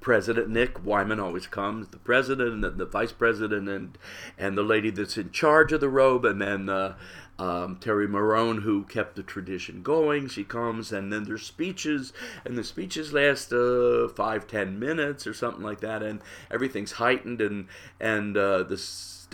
president 0.00 0.48
Nick 0.48 0.84
Wyman 0.84 1.20
always 1.20 1.46
comes, 1.46 1.88
the 1.88 1.98
president 1.98 2.52
and 2.52 2.64
the, 2.64 2.70
the 2.70 2.84
vice 2.84 3.12
president 3.12 3.68
and 3.68 3.96
and 4.36 4.58
the 4.58 4.62
lady 4.62 4.90
that's 4.90 5.16
in 5.16 5.30
charge 5.30 5.72
of 5.72 5.80
the 5.80 5.88
robe, 5.88 6.24
and 6.24 6.42
then 6.42 6.68
uh, 6.68 6.96
um, 7.38 7.76
Terry 7.80 8.08
Marone 8.08 8.62
who 8.62 8.82
kept 8.84 9.14
the 9.14 9.22
tradition 9.22 9.82
going. 9.82 10.26
She 10.26 10.42
comes, 10.42 10.90
and 10.90 11.12
then 11.12 11.24
there's 11.24 11.46
speeches, 11.46 12.12
and 12.44 12.58
the 12.58 12.64
speeches 12.64 13.12
last 13.12 13.52
uh, 13.52 14.08
five 14.08 14.48
ten 14.48 14.80
minutes 14.80 15.28
or 15.28 15.34
something 15.34 15.62
like 15.62 15.80
that, 15.80 16.02
and 16.02 16.20
everything's 16.50 16.92
heightened, 16.92 17.40
and 17.40 17.68
and 18.00 18.36
uh, 18.36 18.64
the 18.64 18.78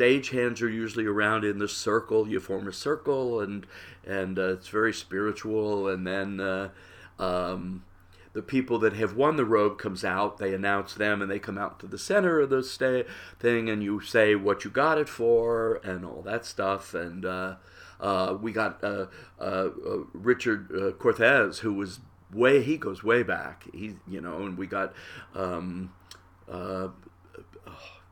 stage 0.01 0.31
hands 0.31 0.63
are 0.63 0.71
usually 0.71 1.05
around 1.05 1.45
in 1.45 1.59
the 1.59 1.69
circle. 1.69 2.27
You 2.27 2.41
form 2.41 2.67
a 2.67 2.73
circle, 2.73 3.39
and 3.39 3.67
and 4.03 4.39
uh, 4.39 4.55
it's 4.55 4.69
very 4.69 4.95
spiritual. 4.95 5.89
And 5.89 6.07
then 6.07 6.41
uh, 6.41 6.71
um, 7.19 7.85
the 8.33 8.41
people 8.41 8.79
that 8.79 8.95
have 8.95 9.15
won 9.15 9.37
the 9.37 9.45
robe 9.45 9.77
comes 9.77 10.03
out. 10.03 10.39
They 10.39 10.55
announce 10.55 10.95
them, 10.95 11.21
and 11.21 11.31
they 11.31 11.39
come 11.39 11.59
out 11.59 11.79
to 11.81 11.87
the 11.87 11.99
center 11.99 12.41
of 12.41 12.49
the 12.49 12.63
sta- 12.63 13.05
thing, 13.39 13.69
and 13.69 13.83
you 13.83 14.01
say 14.01 14.35
what 14.35 14.65
you 14.65 14.71
got 14.71 14.97
it 14.97 15.07
for, 15.07 15.83
and 15.85 16.07
all 16.07 16.23
that 16.23 16.47
stuff. 16.47 16.95
And 16.95 17.27
uh, 17.27 17.57
uh, 18.01 18.39
we 18.41 18.53
got 18.53 18.83
uh, 18.83 19.09
uh, 19.39 19.69
Richard 20.15 20.71
Korthaze, 20.99 21.59
who 21.59 21.75
was 21.75 22.01
way 22.33 22.63
he 22.63 22.79
goes 22.79 23.05
way 23.05 23.23
back. 23.23 23.65
He 23.75 23.97
you 24.09 24.23
know, 24.23 24.47
and 24.47 24.57
we 24.57 24.67
got. 24.67 24.95
Um, 25.35 25.93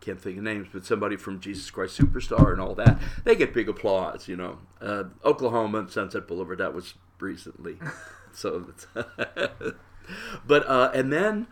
can't 0.08 0.20
think 0.20 0.38
of 0.38 0.44
names, 0.44 0.68
but 0.72 0.86
somebody 0.86 1.16
from 1.16 1.38
Jesus 1.38 1.70
Christ 1.70 1.98
Superstar 2.00 2.52
and 2.52 2.60
all 2.60 2.74
that, 2.76 2.98
they 3.24 3.36
get 3.36 3.52
big 3.52 3.68
applause, 3.68 4.26
you 4.26 4.36
know. 4.36 4.58
Uh, 4.80 5.04
Oklahoma 5.22 5.80
and 5.80 5.90
Sunset 5.90 6.26
Boulevard, 6.26 6.58
that 6.58 6.72
was 6.72 6.94
recently. 7.20 7.78
so, 8.32 8.72
but, 10.46 10.66
uh, 10.66 10.90
and 10.94 11.12
then, 11.12 11.46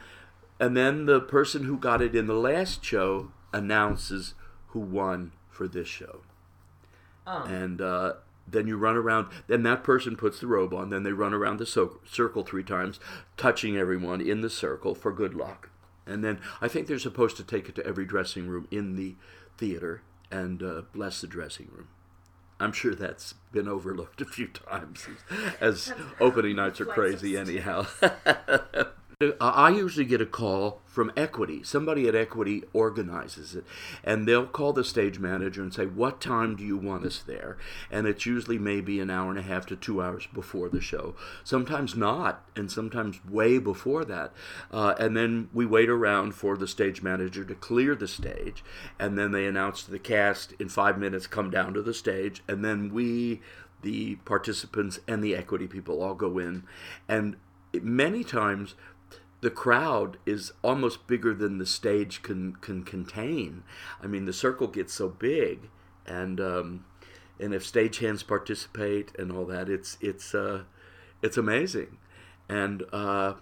and 0.58 0.74
then 0.74 1.04
the 1.04 1.20
person 1.20 1.64
who 1.64 1.76
got 1.76 2.00
it 2.00 2.16
in 2.16 2.26
the 2.26 2.34
last 2.34 2.82
show 2.82 3.30
announces 3.52 4.32
who 4.68 4.80
won 4.80 5.32
for 5.50 5.68
this 5.68 5.88
show. 5.88 6.22
Oh. 7.26 7.42
And, 7.44 7.82
uh, 7.82 8.14
then 8.48 8.68
you 8.68 8.76
run 8.76 8.94
around. 8.94 9.26
Then 9.48 9.64
that 9.64 9.82
person 9.82 10.14
puts 10.14 10.38
the 10.38 10.46
robe 10.46 10.72
on. 10.72 10.90
Then 10.90 11.02
they 11.02 11.10
run 11.10 11.34
around 11.34 11.56
the 11.56 11.66
so- 11.66 11.98
circle 12.08 12.44
three 12.44 12.62
times, 12.62 13.00
touching 13.36 13.76
everyone 13.76 14.20
in 14.20 14.40
the 14.40 14.48
circle 14.48 14.94
for 14.94 15.12
good 15.12 15.34
luck. 15.34 15.68
And 16.06 16.22
then 16.22 16.40
I 16.60 16.68
think 16.68 16.86
they're 16.86 16.98
supposed 16.98 17.36
to 17.38 17.44
take 17.44 17.68
it 17.68 17.74
to 17.76 17.86
every 17.86 18.04
dressing 18.04 18.48
room 18.48 18.68
in 18.70 18.96
the 18.96 19.16
theater 19.58 20.02
and 20.30 20.62
uh, 20.62 20.82
bless 20.92 21.20
the 21.20 21.26
dressing 21.26 21.68
room. 21.72 21.88
I'm 22.58 22.72
sure 22.72 22.94
that's 22.94 23.34
been 23.52 23.68
overlooked 23.68 24.20
a 24.22 24.24
few 24.24 24.48
times, 24.48 25.06
as 25.60 25.92
opening 26.20 26.56
nights 26.56 26.80
are 26.80 26.86
crazy 26.86 27.36
anyhow. 27.36 27.86
I 29.40 29.70
usually 29.70 30.04
get 30.04 30.20
a 30.20 30.26
call 30.26 30.82
from 30.84 31.10
Equity. 31.16 31.62
Somebody 31.62 32.06
at 32.06 32.14
Equity 32.14 32.64
organizes 32.74 33.54
it, 33.54 33.64
and 34.04 34.28
they'll 34.28 34.44
call 34.44 34.74
the 34.74 34.84
stage 34.84 35.18
manager 35.18 35.62
and 35.62 35.72
say, 35.72 35.86
"What 35.86 36.20
time 36.20 36.54
do 36.54 36.62
you 36.62 36.76
want 36.76 37.06
us 37.06 37.22
there?" 37.22 37.56
And 37.90 38.06
it's 38.06 38.26
usually 38.26 38.58
maybe 38.58 39.00
an 39.00 39.08
hour 39.08 39.30
and 39.30 39.38
a 39.38 39.42
half 39.42 39.64
to 39.66 39.76
two 39.76 40.02
hours 40.02 40.28
before 40.34 40.68
the 40.68 40.82
show. 40.82 41.14
Sometimes 41.44 41.96
not, 41.96 42.44
and 42.54 42.70
sometimes 42.70 43.24
way 43.24 43.56
before 43.56 44.04
that. 44.04 44.34
Uh, 44.70 44.94
and 44.98 45.16
then 45.16 45.48
we 45.50 45.64
wait 45.64 45.88
around 45.88 46.34
for 46.34 46.58
the 46.58 46.68
stage 46.68 47.00
manager 47.00 47.42
to 47.42 47.54
clear 47.54 47.94
the 47.94 48.08
stage, 48.08 48.62
and 48.98 49.16
then 49.16 49.32
they 49.32 49.46
announce 49.46 49.82
to 49.84 49.90
the 49.90 49.98
cast 49.98 50.52
in 50.58 50.68
five 50.68 50.98
minutes, 50.98 51.26
"Come 51.26 51.48
down 51.48 51.72
to 51.72 51.80
the 51.80 51.94
stage," 51.94 52.42
and 52.46 52.62
then 52.62 52.92
we. 52.92 53.40
The 53.80 54.16
participants 54.24 54.98
and 55.06 55.22
the 55.22 55.36
equity 55.36 55.68
people 55.68 56.02
all 56.02 56.14
go 56.14 56.38
in, 56.38 56.64
and 57.08 57.36
many 57.82 58.24
times 58.24 58.74
the 59.40 59.50
crowd 59.50 60.16
is 60.24 60.52
almost 60.62 61.06
bigger 61.06 61.34
than 61.34 61.58
the 61.58 61.66
stage 61.66 62.22
can 62.22 62.54
can 62.56 62.82
contain. 62.82 63.62
I 64.02 64.06
mean, 64.06 64.24
the 64.24 64.32
circle 64.32 64.66
gets 64.66 64.94
so 64.94 65.08
big, 65.08 65.68
and 66.06 66.40
um, 66.40 66.84
and 67.38 67.54
if 67.54 67.64
stagehands 67.64 68.26
participate 68.26 69.12
and 69.18 69.30
all 69.30 69.44
that, 69.46 69.68
it's 69.68 69.98
it's 70.00 70.34
uh, 70.34 70.64
it's 71.22 71.36
amazing, 71.36 71.98
and 72.48 72.84
uh, 72.92 73.34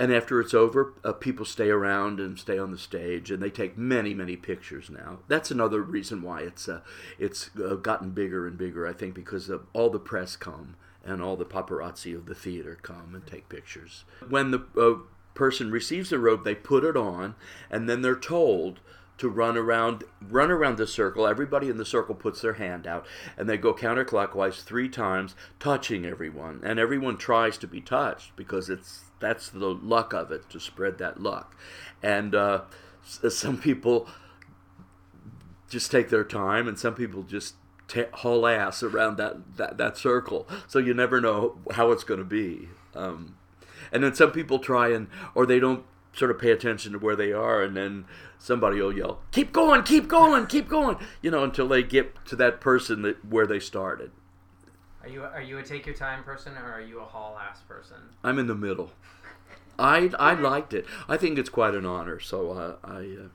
and 0.00 0.12
after 0.12 0.40
it's 0.40 0.54
over, 0.54 0.94
uh, 1.04 1.12
people 1.12 1.44
stay 1.44 1.70
around 1.70 2.18
and 2.18 2.38
stay 2.38 2.58
on 2.58 2.72
the 2.72 2.78
stage, 2.78 3.30
and 3.30 3.40
they 3.40 3.50
take 3.50 3.78
many 3.78 4.14
many 4.14 4.34
pictures 4.36 4.90
now. 4.90 5.20
That's 5.28 5.52
another 5.52 5.80
reason 5.80 6.22
why 6.22 6.40
it's 6.40 6.68
uh, 6.68 6.80
it's 7.20 7.50
uh, 7.56 7.76
gotten 7.76 8.10
bigger 8.10 8.48
and 8.48 8.58
bigger. 8.58 8.86
I 8.86 8.92
think 8.92 9.14
because 9.14 9.48
of 9.48 9.66
all 9.72 9.90
the 9.90 10.00
press 10.00 10.34
come 10.34 10.74
and 11.04 11.22
all 11.22 11.36
the 11.36 11.44
paparazzi 11.44 12.14
of 12.14 12.26
the 12.26 12.34
theater 12.34 12.78
come 12.82 13.14
and 13.14 13.26
take 13.26 13.48
pictures. 13.48 14.04
When 14.28 14.50
the 14.50 14.64
uh, 14.76 15.06
person 15.34 15.70
receives 15.70 16.10
the 16.10 16.18
robe, 16.18 16.44
they 16.44 16.54
put 16.54 16.84
it 16.84 16.96
on, 16.96 17.34
and 17.70 17.88
then 17.88 18.02
they're 18.02 18.14
told 18.16 18.80
to 19.18 19.28
run 19.28 19.56
around 19.56 20.04
run 20.20 20.50
around 20.50 20.78
the 20.78 20.86
circle. 20.86 21.26
Everybody 21.26 21.68
in 21.68 21.76
the 21.76 21.84
circle 21.84 22.14
puts 22.14 22.40
their 22.40 22.54
hand 22.54 22.86
out, 22.86 23.06
and 23.36 23.48
they 23.48 23.56
go 23.56 23.74
counterclockwise 23.74 24.62
three 24.62 24.88
times, 24.88 25.34
touching 25.60 26.04
everyone, 26.04 26.60
and 26.64 26.78
everyone 26.78 27.16
tries 27.16 27.58
to 27.58 27.66
be 27.66 27.80
touched 27.80 28.34
because 28.36 28.68
it's 28.68 29.04
that's 29.20 29.48
the 29.48 29.68
luck 29.68 30.12
of 30.12 30.32
it 30.32 30.50
to 30.50 30.58
spread 30.58 30.98
that 30.98 31.20
luck, 31.20 31.56
and 32.02 32.34
uh, 32.34 32.62
some 33.00 33.58
people 33.58 34.08
just 35.68 35.90
take 35.90 36.10
their 36.10 36.24
time, 36.24 36.66
and 36.66 36.78
some 36.78 36.94
people 36.94 37.22
just 37.22 37.54
ta 37.92 38.04
haul 38.12 38.46
ass 38.46 38.82
around 38.82 39.16
that, 39.18 39.56
that, 39.56 39.78
that 39.78 39.96
circle. 39.96 40.48
So 40.66 40.78
you 40.78 40.94
never 40.94 41.20
know 41.20 41.58
how 41.72 41.92
it's 41.92 42.04
going 42.04 42.20
to 42.20 42.24
be. 42.24 42.68
Um, 42.94 43.36
and 43.90 44.02
then 44.02 44.14
some 44.14 44.32
people 44.32 44.58
try 44.58 44.88
and, 44.92 45.08
or 45.34 45.44
they 45.46 45.60
don't 45.60 45.84
sort 46.14 46.30
of 46.30 46.38
pay 46.38 46.50
attention 46.50 46.92
to 46.92 46.98
where 46.98 47.16
they 47.16 47.32
are, 47.32 47.62
and 47.62 47.76
then 47.76 48.04
somebody 48.38 48.80
will 48.80 48.96
yell, 48.96 49.20
"Keep 49.30 49.52
going, 49.52 49.82
keep 49.82 50.08
going, 50.08 50.46
keep 50.46 50.68
going," 50.68 50.98
you 51.22 51.30
know, 51.30 51.42
until 51.42 51.68
they 51.68 51.82
get 51.82 52.24
to 52.26 52.36
that 52.36 52.60
person 52.60 53.02
that 53.02 53.24
where 53.24 53.46
they 53.46 53.58
started. 53.58 54.10
Are 55.02 55.08
you 55.08 55.22
are 55.22 55.42
you 55.42 55.58
a 55.58 55.62
take 55.62 55.86
your 55.86 55.94
time 55.94 56.22
person 56.22 56.56
or 56.56 56.70
are 56.70 56.80
you 56.80 57.00
a 57.00 57.04
haul 57.04 57.38
ass 57.38 57.60
person? 57.66 57.96
I'm 58.22 58.38
in 58.38 58.46
the 58.46 58.54
middle. 58.54 58.92
I 59.78 60.10
I 60.18 60.34
liked 60.34 60.74
it. 60.74 60.86
I 61.08 61.16
think 61.16 61.38
it's 61.38 61.48
quite 61.48 61.74
an 61.74 61.86
honor. 61.86 62.20
So 62.20 62.52
uh, 62.52 62.76
I. 62.84 62.98
Uh, 62.98 63.28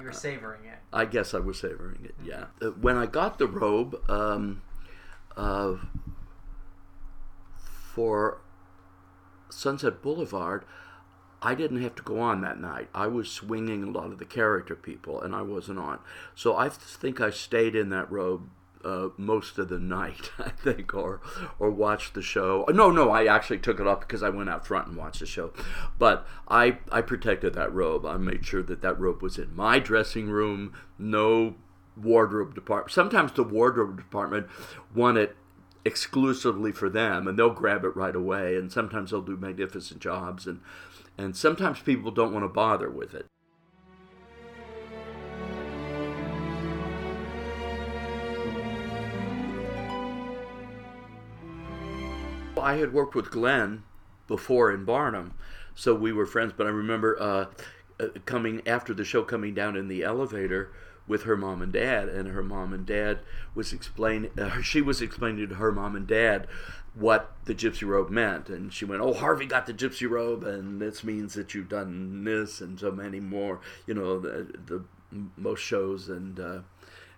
You 0.00 0.06
were 0.06 0.12
savoring 0.12 0.64
it. 0.64 0.78
I 0.92 1.04
guess 1.04 1.34
I 1.34 1.38
was 1.38 1.60
savoring 1.60 2.04
it. 2.04 2.14
Yeah. 2.24 2.46
Uh, 2.62 2.70
When 2.70 2.96
I 2.96 3.06
got 3.06 3.38
the 3.38 3.46
robe, 3.46 4.00
um, 4.10 4.62
uh, 5.36 5.76
for 7.94 8.40
Sunset 9.50 10.00
Boulevard, 10.00 10.64
I 11.42 11.54
didn't 11.54 11.82
have 11.82 11.94
to 11.96 12.02
go 12.02 12.18
on 12.20 12.40
that 12.42 12.58
night. 12.60 12.88
I 12.94 13.06
was 13.08 13.30
swinging 13.30 13.82
a 13.84 13.90
lot 13.90 14.06
of 14.06 14.18
the 14.18 14.24
character 14.24 14.74
people, 14.74 15.20
and 15.20 15.34
I 15.34 15.42
wasn't 15.42 15.78
on. 15.78 15.98
So 16.34 16.56
I 16.56 16.68
think 16.68 17.20
I 17.20 17.30
stayed 17.30 17.74
in 17.74 17.90
that 17.90 18.10
robe 18.10 18.48
uh, 18.84 19.08
most 19.16 19.58
of 19.58 19.68
the 19.68 19.78
night. 19.78 20.30
I 20.38 20.50
think, 20.50 20.94
or 20.94 21.20
or 21.58 21.70
watched 21.70 22.14
the 22.14 22.22
show. 22.22 22.64
No, 22.68 22.90
no, 22.90 23.10
I 23.10 23.26
actually 23.26 23.58
took 23.58 23.80
it 23.80 23.86
off 23.86 24.00
because 24.00 24.22
I 24.22 24.28
went 24.28 24.50
out 24.50 24.66
front 24.66 24.88
and 24.88 24.96
watched 24.96 25.20
the 25.20 25.26
show. 25.26 25.52
But 25.98 26.26
I 26.48 26.78
I 26.90 27.00
protected 27.02 27.54
that 27.54 27.72
robe. 27.72 28.06
I 28.06 28.16
made 28.16 28.44
sure 28.44 28.62
that 28.62 28.82
that 28.82 28.98
robe 28.98 29.22
was 29.22 29.38
in 29.38 29.54
my 29.54 29.78
dressing 29.78 30.28
room. 30.28 30.74
No 30.98 31.54
wardrobe 31.96 32.54
department. 32.54 32.92
Sometimes 32.92 33.32
the 33.32 33.44
wardrobe 33.44 33.96
department 33.96 34.46
want 34.94 35.18
it 35.18 35.36
exclusively 35.84 36.72
for 36.72 36.90
them 36.90 37.26
and 37.26 37.38
they'll 37.38 37.50
grab 37.50 37.84
it 37.84 37.96
right 37.96 38.14
away 38.14 38.54
and 38.54 38.70
sometimes 38.70 39.10
they'll 39.10 39.22
do 39.22 39.36
magnificent 39.36 39.98
jobs 39.98 40.46
and 40.46 40.60
and 41.16 41.34
sometimes 41.34 41.80
people 41.80 42.10
don't 42.10 42.32
want 42.34 42.44
to 42.44 42.48
bother 42.48 42.90
with 42.90 43.14
it 43.14 43.26
I 52.60 52.76
had 52.76 52.92
worked 52.92 53.14
with 53.14 53.30
Glenn 53.30 53.82
before 54.26 54.70
in 54.72 54.84
Barnum, 54.84 55.34
so 55.74 55.94
we 55.94 56.12
were 56.12 56.26
friends. 56.26 56.52
But 56.56 56.66
I 56.66 56.70
remember 56.70 57.20
uh, 57.20 57.46
uh, 57.98 58.08
coming 58.24 58.66
after 58.66 58.94
the 58.94 59.04
show, 59.04 59.22
coming 59.22 59.54
down 59.54 59.76
in 59.76 59.88
the 59.88 60.02
elevator 60.02 60.72
with 61.06 61.24
her 61.24 61.36
mom 61.36 61.60
and 61.60 61.72
dad, 61.72 62.08
and 62.08 62.28
her 62.28 62.42
mom 62.42 62.72
and 62.72 62.86
dad 62.86 63.18
was 63.54 63.72
explaining. 63.72 64.30
Uh, 64.38 64.62
she 64.62 64.80
was 64.80 65.02
explaining 65.02 65.48
to 65.48 65.54
her 65.56 65.72
mom 65.72 65.96
and 65.96 66.06
dad 66.06 66.46
what 66.94 67.32
the 67.44 67.54
gypsy 67.54 67.86
robe 67.86 68.10
meant, 68.10 68.48
and 68.48 68.72
she 68.72 68.84
went, 68.84 69.02
"Oh, 69.02 69.12
Harvey 69.12 69.46
got 69.46 69.66
the 69.66 69.74
gypsy 69.74 70.08
robe, 70.08 70.44
and 70.44 70.80
this 70.80 71.04
means 71.04 71.34
that 71.34 71.54
you've 71.54 71.68
done 71.68 72.24
this 72.24 72.60
and 72.60 72.78
so 72.78 72.90
many 72.90 73.20
more. 73.20 73.60
You 73.86 73.94
know, 73.94 74.20
the, 74.20 74.46
the 74.66 74.84
most 75.36 75.60
shows, 75.60 76.08
and 76.08 76.38
uh, 76.38 76.60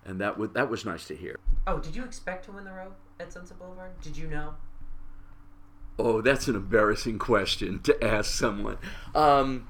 and 0.05 0.21
that 0.21 0.39
was 0.39 0.51
that 0.51 0.71
was 0.71 0.85
nice 0.85 1.07
to 1.09 1.17
hear." 1.17 1.39
Oh, 1.67 1.79
did 1.79 1.95
you 1.95 2.05
expect 2.05 2.47
to 2.47 2.53
win 2.53 2.65
the 2.65 2.73
robe 2.73 2.95
at 3.21 3.33
Sunset 3.33 3.59
Boulevard? 3.59 4.01
Did 4.01 4.17
you 4.17 4.27
know? 4.27 4.55
Oh, 5.99 6.21
that's 6.21 6.49
an 6.49 6.57
embarrassing 6.57 7.19
question 7.19 7.81
to 7.81 8.05
ask 8.05 8.33
someone. 8.33 8.79
Um, 9.15 9.69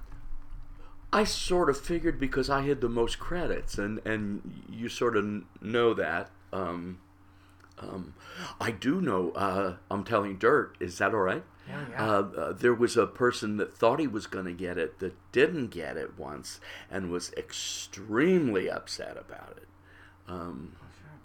I 1.12 1.24
sort 1.24 1.68
of 1.68 1.78
figured 1.78 2.18
because 2.18 2.48
I 2.48 2.62
had 2.62 2.80
the 2.80 2.88
most 2.88 3.18
credits, 3.18 3.76
and 3.76 4.00
and 4.06 4.62
you 4.70 4.88
sort 4.88 5.16
of 5.16 5.42
know 5.60 5.94
that. 5.94 6.30
Um, 6.52 7.00
um, 7.78 8.14
I 8.60 8.70
do 8.70 9.00
know. 9.00 9.32
Uh, 9.32 9.76
I'm 9.90 10.04
telling 10.04 10.38
dirt. 10.38 10.76
Is 10.80 10.98
that 10.98 11.12
all 11.12 11.20
right? 11.20 11.44
Yeah, 11.68 11.84
yeah. 11.90 12.04
Uh, 12.04 12.22
uh, 12.36 12.52
there 12.52 12.74
was 12.74 12.96
a 12.96 13.06
person 13.06 13.56
that 13.58 13.76
thought 13.76 14.00
he 14.00 14.06
was 14.06 14.26
going 14.26 14.46
to 14.46 14.52
get 14.52 14.78
it 14.78 14.98
that 15.00 15.14
didn't 15.32 15.68
get 15.68 15.96
it 15.96 16.18
once 16.18 16.60
and 16.90 17.10
was 17.10 17.32
extremely 17.36 18.70
upset 18.70 19.16
about 19.16 19.56
it. 19.56 19.68
Um, 20.28 20.76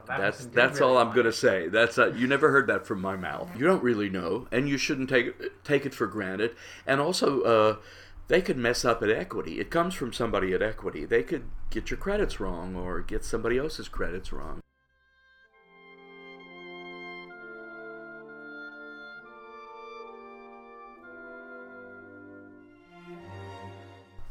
that 0.07 0.19
that's 0.19 0.45
that's 0.47 0.81
all 0.81 0.97
I'm 0.97 1.13
going 1.13 1.25
to 1.25 1.33
say. 1.33 1.67
That's 1.67 1.97
uh, 1.97 2.13
you 2.13 2.27
never 2.27 2.51
heard 2.51 2.67
that 2.67 2.85
from 2.85 3.01
my 3.01 3.15
mouth. 3.15 3.49
You 3.57 3.65
don't 3.65 3.83
really 3.83 4.09
know, 4.09 4.47
and 4.51 4.67
you 4.67 4.77
shouldn't 4.77 5.09
take 5.09 5.63
take 5.63 5.85
it 5.85 5.93
for 5.93 6.07
granted. 6.07 6.55
And 6.85 6.99
also, 6.99 7.41
uh, 7.41 7.75
they 8.27 8.41
could 8.41 8.57
mess 8.57 8.83
up 8.85 9.03
at 9.03 9.09
equity. 9.09 9.59
It 9.59 9.69
comes 9.69 9.93
from 9.93 10.13
somebody 10.13 10.53
at 10.53 10.61
equity. 10.61 11.05
They 11.05 11.23
could 11.23 11.45
get 11.69 11.89
your 11.89 11.97
credits 11.97 12.39
wrong 12.39 12.75
or 12.75 13.01
get 13.01 13.23
somebody 13.23 13.57
else's 13.57 13.87
credits 13.87 14.31
wrong. 14.31 14.61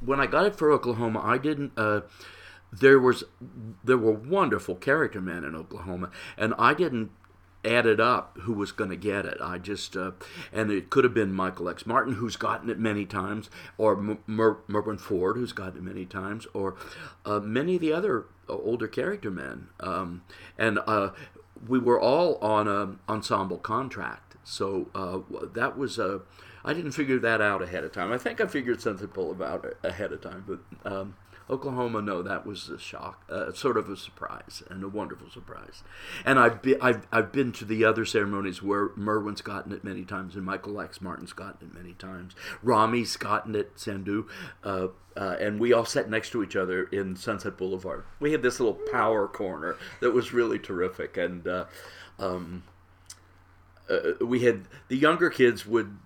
when 0.07 0.21
I 0.21 0.27
got 0.27 0.47
it 0.47 0.57
for 0.57 0.71
Oklahoma, 0.71 1.21
I 1.23 1.37
didn't. 1.37 1.73
Uh, 1.77 2.03
there 2.73 2.99
was 2.99 3.25
there 3.85 3.99
were 3.99 4.13
wonderful 4.13 4.75
character 4.75 5.21
men 5.21 5.45
in 5.45 5.55
Oklahoma, 5.55 6.11
and 6.37 6.55
I 6.59 6.75
didn't 6.75 7.11
add 7.65 7.87
it 7.87 7.99
up 7.99 8.39
who 8.43 8.53
was 8.53 8.71
going 8.73 8.91
to 8.91 8.97
get 8.97 9.27
it. 9.27 9.39
I 9.41 9.59
just 9.59 9.97
uh, 9.97 10.13
and 10.53 10.71
it 10.71 10.91
could 10.91 11.05
have 11.05 11.15
been 11.15 11.33
Michael 11.33 11.69
X. 11.69 11.87
Martin, 11.87 12.15
who's 12.15 12.37
gotten 12.37 12.71
it 12.71 12.79
many 12.79 13.05
times, 13.05 13.51
or 13.77 13.97
M- 13.97 14.19
Mer- 14.27 14.59
Foard, 14.99 15.37
who's 15.37 15.53
gotten 15.53 15.79
it 15.79 15.83
many 15.83 16.05
times, 16.05 16.47
or 16.55 16.77
uh, 17.25 17.41
many 17.41 17.77
of 17.77 17.81
the 17.81 17.93
other 17.93 18.27
uh, 18.49 18.55
older 18.55 18.89
character 18.89 19.31
men. 19.31 19.69
Um, 19.81 20.23
and 20.57 20.79
uh, 20.87 21.11
we 21.67 21.79
were 21.79 22.01
all 22.01 22.37
on 22.37 22.69
an 22.69 22.99
ensemble 23.09 23.59
contract, 23.59 24.37
so 24.45 24.89
uh, 24.95 25.19
that 25.55 25.77
was 25.77 25.99
a. 25.99 26.21
I 26.65 26.75
didn't 26.75 26.93
figure 26.93 27.21
that 27.21 27.41
out 27.41 27.63
ahead 27.63 27.85
of 27.85 27.93
time. 27.93 28.13
I 28.13 28.19
think 28.19 28.41
I 28.41 28.47
figured 28.47 28.85
about 28.85 29.65
it 29.65 29.77
ahead 29.85 30.13
of 30.13 30.21
time, 30.21 30.45
but 30.49 30.91
um, 30.93 31.15
Oklahoma, 31.49 32.03
no, 32.03 32.23
that 32.23 32.45
was 32.45 32.69
a 32.69 32.79
shock, 32.79 33.25
uh, 33.31 33.53
sort 33.53 33.77
of 33.77 33.89
a 33.89 33.97
surprise, 33.97 34.63
and 34.69 34.83
a 34.83 34.89
wonderful 34.89 35.31
surprise. 35.31 35.85
And 36.25 36.39
I've 36.39 36.61
been, 36.61 36.79
I've, 36.81 37.07
I've 37.13 37.31
been 37.31 37.53
to 37.53 37.65
the 37.65 37.85
other 37.85 38.05
ceremonies 38.05 38.63
where 38.63 38.91
Merwin's 38.97 39.43
gotten 39.43 39.73
it 39.73 39.85
many 39.85 40.05
times, 40.05 40.35
and 40.35 40.45
Michael 40.45 40.81
X. 40.81 41.01
Martin's 41.01 41.33
gotten 41.33 41.69
it 41.69 41.75
many 41.75 41.95
times. 41.95 42.35
Rami's 42.65 43.17
gotten 43.17 43.55
it, 43.55 43.73
Sandu. 43.77 44.27
uh, 44.65 44.89
uh, 45.17 45.37
and 45.41 45.59
we 45.59 45.73
all 45.73 45.87
sat 45.87 46.11
next 46.11 46.31
to 46.31 46.43
each 46.43 46.57
other 46.57 46.85
in 46.85 47.17
Sunset 47.17 47.57
Boulevard. 47.57 48.05
We 48.21 48.33
had 48.33 48.43
this 48.43 48.61
little 48.61 48.79
power 48.93 49.27
corner 49.27 49.77
that 50.01 50.11
was 50.11 50.33
really 50.33 50.59
terrific, 50.59 51.17
and 51.17 51.47
uh, 51.47 51.65
um, 52.19 52.65
uh, 53.89 54.25
we 54.25 54.41
had 54.41 54.69
the 54.89 54.97
younger 54.97 55.31
kids 55.31 55.65
would 55.65 55.97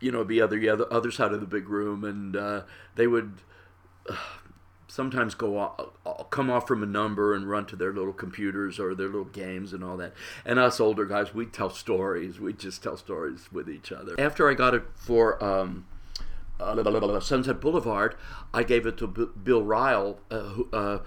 you 0.00 0.10
know, 0.10 0.24
be 0.24 0.40
other 0.40 0.58
the 0.58 0.68
other, 0.68 0.92
other 0.92 1.10
side 1.10 1.32
of 1.32 1.40
the 1.40 1.46
big 1.46 1.68
room, 1.68 2.04
and 2.04 2.34
uh, 2.36 2.62
they 2.96 3.06
would 3.06 3.34
uh, 4.08 4.16
sometimes 4.90 5.34
go 5.34 5.58
off, 5.58 6.30
come 6.30 6.50
off 6.50 6.66
from 6.66 6.82
a 6.82 6.86
number 6.86 7.34
and 7.34 7.48
run 7.48 7.64
to 7.66 7.76
their 7.76 7.92
little 7.92 8.12
computers 8.12 8.78
or 8.80 8.94
their 8.94 9.06
little 9.06 9.24
games 9.24 9.72
and 9.72 9.84
all 9.84 9.96
that. 9.96 10.12
And 10.44 10.58
us 10.58 10.80
older 10.80 11.06
guys, 11.06 11.32
we'd 11.32 11.52
tell 11.52 11.70
stories. 11.70 12.40
We'd 12.40 12.58
just 12.58 12.82
tell 12.82 12.96
stories 12.96 13.48
with 13.52 13.68
each 13.68 13.92
other. 13.92 14.18
After 14.18 14.50
I 14.50 14.54
got 14.54 14.74
it 14.74 14.84
for. 14.94 15.42
Um, 15.42 15.86
uh, 16.58 17.20
Sunset 17.20 17.58
Boulevard, 17.58 18.16
I 18.52 18.64
gave 18.64 18.84
it 18.84 18.98
to 18.98 19.06
B- 19.06 19.28
Bill 19.42 19.62
Ryle, 19.62 20.18
uh, 20.30 20.40
who, 20.40 20.68
uh, 20.74 20.98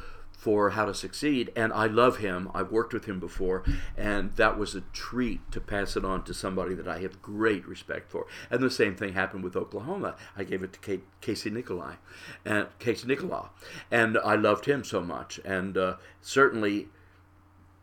for 0.44 0.72
How 0.72 0.84
to 0.84 0.94
Succeed, 0.94 1.54
and 1.56 1.72
I 1.72 1.88
love 1.88 2.18
him. 2.18 2.52
I've 2.54 2.70
worked 2.70 2.94
with 2.94 3.06
him 3.06 3.18
before, 3.18 3.64
and 3.96 4.36
that 4.36 4.58
was 4.58 4.76
a 4.76 4.82
treat 4.92 5.40
to 5.54 5.62
pass 5.62 5.96
it 5.96 6.04
on 6.04 6.26
to 6.26 6.34
somebody 6.34 6.76
that 6.76 6.86
I 6.86 7.00
have 7.00 7.22
great 7.22 7.66
respect 7.66 8.12
for. 8.12 8.28
And 8.52 8.62
the 8.62 8.70
same 8.70 8.94
thing 8.94 9.14
happened 9.14 9.46
with 9.46 9.56
Oklahoma. 9.56 10.18
I 10.36 10.44
gave 10.44 10.62
it 10.62 10.74
to 10.74 10.80
Kate, 10.80 11.06
Casey 11.22 11.50
Nicholaw, 11.50 11.96
and 12.44 12.68
Casey 12.78 13.08
Nicholaw, 13.08 13.52
and 13.90 14.18
I 14.18 14.36
loved 14.36 14.66
him 14.66 14.84
so 14.84 15.00
much. 15.00 15.40
And 15.46 15.78
uh, 15.78 15.96
certainly, 16.22 16.90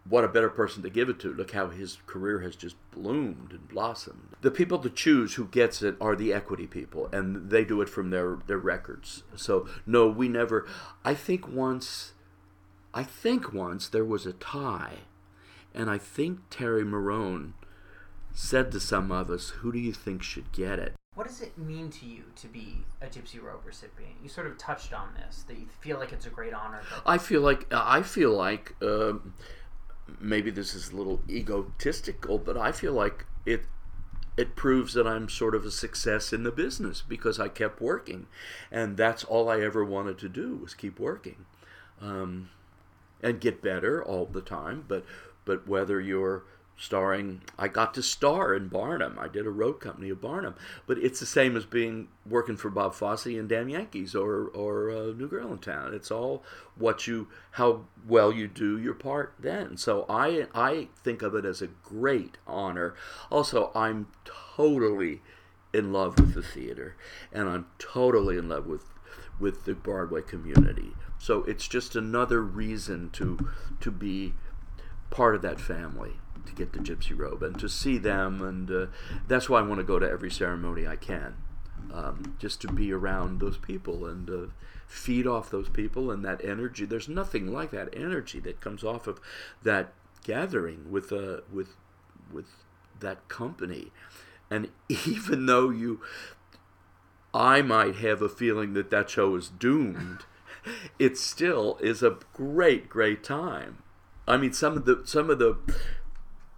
what 0.07 0.25
a 0.25 0.29
better 0.29 0.51
person 0.51 0.83
to 0.83 0.91
give 0.91 1.09
it 1.09 1.19
to. 1.21 1.33
Look 1.33 1.53
how 1.53 1.69
his 1.69 1.97
career 2.07 2.41
has 2.41 2.57
just 2.57 2.77
bloomed 2.91 3.53
and 3.53 3.69
blossomed. 3.69 4.37
The 4.43 4.51
people 4.51 4.81
to 4.81 4.91
choose 4.91 5.37
who 5.37 5.47
gets 5.47 5.81
it 5.81 5.97
are 5.99 6.15
the 6.15 6.35
equity 6.35 6.67
people, 6.67 7.09
and 7.11 7.49
they 7.49 7.65
do 7.65 7.81
it 7.81 7.89
from 7.89 8.11
their, 8.11 8.37
their 8.47 8.59
records. 8.59 9.23
So, 9.35 9.67
no, 9.87 10.09
we 10.09 10.29
never. 10.29 10.67
I 11.07 11.15
think 11.15 11.49
once. 11.49 12.13
I 12.93 13.03
think 13.03 13.53
once 13.53 13.89
there 13.89 14.05
was 14.05 14.27
a 14.27 14.33
tie, 14.33 14.99
and 15.75 15.89
I 15.89 15.99
think 15.99 16.41
Terry 16.51 16.85
Marone 16.85 17.53
said 18.33 18.73
to 18.73 18.81
some 18.81 19.13
of 19.13 19.31
us, 19.31 19.51
Who 19.51 19.73
do 19.73 19.79
you 19.79 19.93
think 19.93 20.23
should 20.23 20.53
get 20.53 20.79
it? 20.79 20.95
What 21.15 21.27
does 21.27 21.41
it 21.41 21.59
mean 21.59 21.91
to 21.91 22.07
you 22.07 22.25
to 22.37 22.47
be 22.47 22.85
a 23.01 23.07
Gypsy 23.07 23.43
Robe 23.43 23.67
recipient? 23.67 24.15
You 24.23 24.29
sort 24.29 24.47
of 24.47 24.57
touched 24.59 24.93
on 24.93 25.09
this 25.15 25.45
that 25.49 25.59
you 25.59 25.67
feel 25.81 25.99
like 25.99 26.13
it's 26.13 26.27
a 26.27 26.31
great 26.31 26.55
honor. 26.55 26.81
I 27.05 27.19
feel 27.19 27.41
like 27.41 27.67
I 27.73 28.03
feel 28.03 28.33
like 28.33 28.75
um, 28.81 29.35
maybe 30.21 30.51
this 30.51 30.75
is 30.75 30.91
a 30.91 30.97
little 30.97 31.21
egotistical, 31.29 32.39
but 32.39 32.57
I 32.57 32.73
feel 32.73 32.93
like 32.93 33.27
it 33.45 33.63
it 34.37 34.57
proves 34.57 34.95
that 34.95 35.07
I'm 35.07 35.29
sort 35.29 35.55
of 35.55 35.67
a 35.67 35.71
success 35.71 36.33
in 36.33 36.45
the 36.45 36.53
business 36.53 37.03
because 37.07 37.39
I 37.39 37.49
kept 37.49 37.81
working, 37.81 38.27
and 38.71 38.97
that's 38.97 39.25
all 39.25 39.49
I 39.49 39.61
ever 39.61 39.85
wanted 39.85 40.17
to 40.19 40.29
do 40.29 40.57
was 40.57 40.75
keep 40.75 40.99
working, 40.99 41.45
um, 42.01 42.51
and 43.23 43.41
get 43.41 43.63
better 43.63 44.03
all 44.03 44.27
the 44.27 44.41
time. 44.41 44.85
But 44.87 45.05
but 45.45 45.67
whether 45.67 46.01
you're 46.01 46.45
starring 46.81 47.43
I 47.59 47.69
got 47.69 47.93
to 47.95 48.03
star 48.03 48.55
in 48.55 48.69
Barnum. 48.69 49.19
I 49.19 49.29
did 49.29 49.47
a 49.47 49.51
road 49.51 49.75
company 49.75 50.09
of 50.09 50.23
Barnum, 50.23 50.55
but 50.87 50.97
it's 50.97 51.21
the 51.21 51.27
same 51.27 51.55
as 51.55 51.67
being 51.67 52.09
working 52.27 52.57
for 52.57 52.71
Bob 52.71 52.95
Fosse 52.95 53.27
and 53.27 53.49
Damn 53.49 53.69
Yankees 53.69 54.15
or 54.15 54.47
or 54.49 54.91
uh, 54.91 55.13
New 55.13 55.29
Girl 55.29 55.53
in 55.53 55.59
Town. 55.59 55.93
It's 55.93 56.11
all 56.11 56.43
what 56.77 57.07
you 57.07 57.29
how 57.53 57.85
well 58.09 58.33
you 58.33 58.49
do 58.49 58.79
your 58.79 58.95
part 58.95 59.35
then. 59.39 59.77
So 59.77 60.07
I 60.09 60.47
I 60.55 60.89
think 61.05 61.21
of 61.21 61.35
it 61.35 61.45
as 61.45 61.61
a 61.61 61.67
great 61.67 62.39
honor. 62.47 62.95
Also, 63.31 63.71
I'm 63.75 64.07
totally 64.25 65.21
in 65.75 65.93
love 65.93 66.19
with 66.19 66.33
the 66.35 66.43
theater, 66.43 66.97
and 67.31 67.49
I'm 67.49 67.67
totally 67.79 68.39
in 68.39 68.49
love 68.49 68.67
with 68.67 68.87
with 69.41 69.65
the 69.65 69.75
Broadway 69.75 70.23
community. 70.23 70.93
So 71.19 71.45
it's 71.45 71.67
just 71.67 71.97
another 71.97 72.43
reason 72.43 73.11
to 73.11 73.51
to 73.81 73.91
be 73.91 74.35
part 75.11 75.35
of 75.35 75.43
that 75.43 75.61
family 75.61 76.13
to 76.47 76.53
get 76.55 76.73
the 76.73 76.79
gypsy 76.79 77.17
robe 77.17 77.43
and 77.43 77.59
to 77.59 77.69
see 77.69 77.99
them 77.99 78.41
and 78.41 78.71
uh, 78.71 78.87
that's 79.29 79.49
why 79.49 79.59
i 79.59 79.63
want 79.63 79.79
to 79.79 79.85
go 79.85 79.99
to 79.99 80.09
every 80.09 80.31
ceremony 80.31 80.87
i 80.87 80.97
can 80.97 81.35
um, 81.93 82.37
just 82.39 82.61
to 82.61 82.69
be 82.69 82.93
around 82.93 83.41
those 83.41 83.57
people 83.57 84.07
and 84.07 84.31
uh, 84.31 84.47
feed 84.87 85.27
off 85.27 85.51
those 85.51 85.69
people 85.69 86.11
and 86.11 86.25
that 86.25 86.43
energy 86.45 86.85
there's 86.85 87.09
nothing 87.09 87.53
like 87.53 87.71
that 87.71 87.89
energy 87.93 88.41
that 88.41 88.61
comes 88.61 88.85
off 88.85 89.07
of 89.07 89.21
that 89.63 89.93
gathering 90.25 90.91
with 90.91 91.13
uh, 91.13 91.41
with 91.53 91.77
with 92.33 92.47
that 93.01 93.29
company 93.29 93.91
and 94.51 94.69
even 94.89 95.47
though 95.47 95.71
you 95.71 96.01
i 97.33 97.63
might 97.63 97.97
have 97.97 98.23
a 98.23 98.29
feeling 98.29 98.73
that 98.75 98.91
that 98.91 99.11
show 99.11 99.35
is 99.37 99.49
doomed 99.49 100.25
it 100.99 101.17
still 101.17 101.79
is 101.81 102.03
a 102.03 102.19
great 102.35 102.89
great 102.89 103.25
time 103.25 103.79
I 104.31 104.37
mean, 104.37 104.53
some 104.53 104.77
of 104.77 104.85
the 104.85 105.03
some 105.05 105.29
of 105.29 105.41
the 105.41 105.59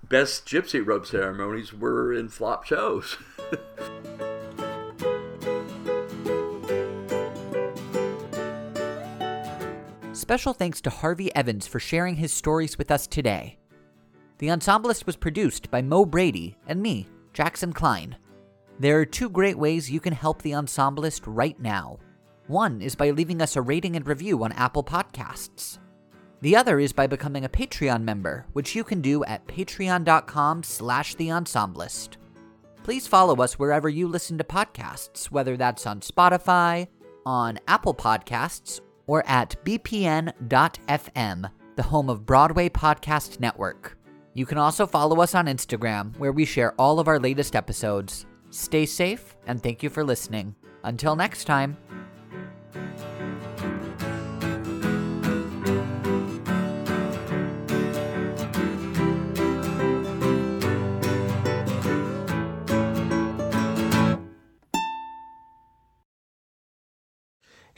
best 0.06 0.46
gypsy 0.46 0.86
robe 0.86 1.06
ceremonies 1.06 1.72
were 1.72 2.12
in 2.12 2.28
flop 2.28 2.64
shows. 2.64 3.16
Special 10.12 10.52
thanks 10.52 10.82
to 10.82 10.90
Harvey 10.90 11.34
Evans 11.34 11.66
for 11.66 11.80
sharing 11.80 12.16
his 12.16 12.30
stories 12.30 12.76
with 12.76 12.90
us 12.90 13.06
today. 13.06 13.58
The 14.36 14.50
Ensemblist 14.50 15.06
was 15.06 15.16
produced 15.16 15.70
by 15.70 15.80
Mo 15.80 16.04
Brady 16.04 16.58
and 16.66 16.82
me, 16.82 17.08
Jackson 17.32 17.72
Klein. 17.72 18.16
There 18.78 18.98
are 19.00 19.06
two 19.06 19.28
great 19.28 19.58
ways 19.58 19.90
you 19.90 20.00
can 20.00 20.12
help 20.12 20.42
the 20.42 20.52
Ensemblist 20.52 21.22
right 21.26 21.58
now. 21.60 21.98
One 22.46 22.82
is 22.82 22.94
by 22.94 23.10
leaving 23.10 23.40
us 23.40 23.56
a 23.56 23.62
rating 23.62 23.96
and 23.96 24.06
review 24.06 24.42
on 24.42 24.52
Apple 24.52 24.82
Podcasts. 24.82 25.78
The 26.40 26.56
other 26.56 26.80
is 26.80 26.92
by 26.92 27.06
becoming 27.06 27.44
a 27.44 27.48
Patreon 27.48 28.02
member, 28.02 28.46
which 28.52 28.74
you 28.74 28.82
can 28.82 29.00
do 29.00 29.24
at 29.24 29.46
patreon.com 29.46 30.64
slash 30.64 31.14
the 31.14 31.28
ensemblist. 31.28 32.16
Please 32.82 33.06
follow 33.06 33.40
us 33.40 33.58
wherever 33.58 33.88
you 33.88 34.08
listen 34.08 34.38
to 34.38 34.44
podcasts, 34.44 35.26
whether 35.26 35.56
that's 35.56 35.86
on 35.86 36.00
Spotify, 36.00 36.88
on 37.24 37.60
Apple 37.68 37.94
Podcasts, 37.94 38.80
or 39.06 39.22
at 39.26 39.54
bpn.fm, 39.64 41.50
the 41.76 41.82
home 41.82 42.10
of 42.10 42.26
Broadway 42.26 42.68
Podcast 42.68 43.38
Network. 43.38 43.96
You 44.34 44.46
can 44.46 44.58
also 44.58 44.86
follow 44.86 45.20
us 45.20 45.36
on 45.36 45.46
Instagram, 45.46 46.18
where 46.18 46.32
we 46.32 46.44
share 46.44 46.72
all 46.72 46.98
of 46.98 47.06
our 47.06 47.20
latest 47.20 47.54
episodes. 47.54 48.26
Stay 48.52 48.84
safe, 48.84 49.34
and 49.46 49.62
thank 49.62 49.82
you 49.82 49.88
for 49.88 50.04
listening. 50.04 50.54
Until 50.84 51.16
next 51.16 51.44
time. 51.44 51.78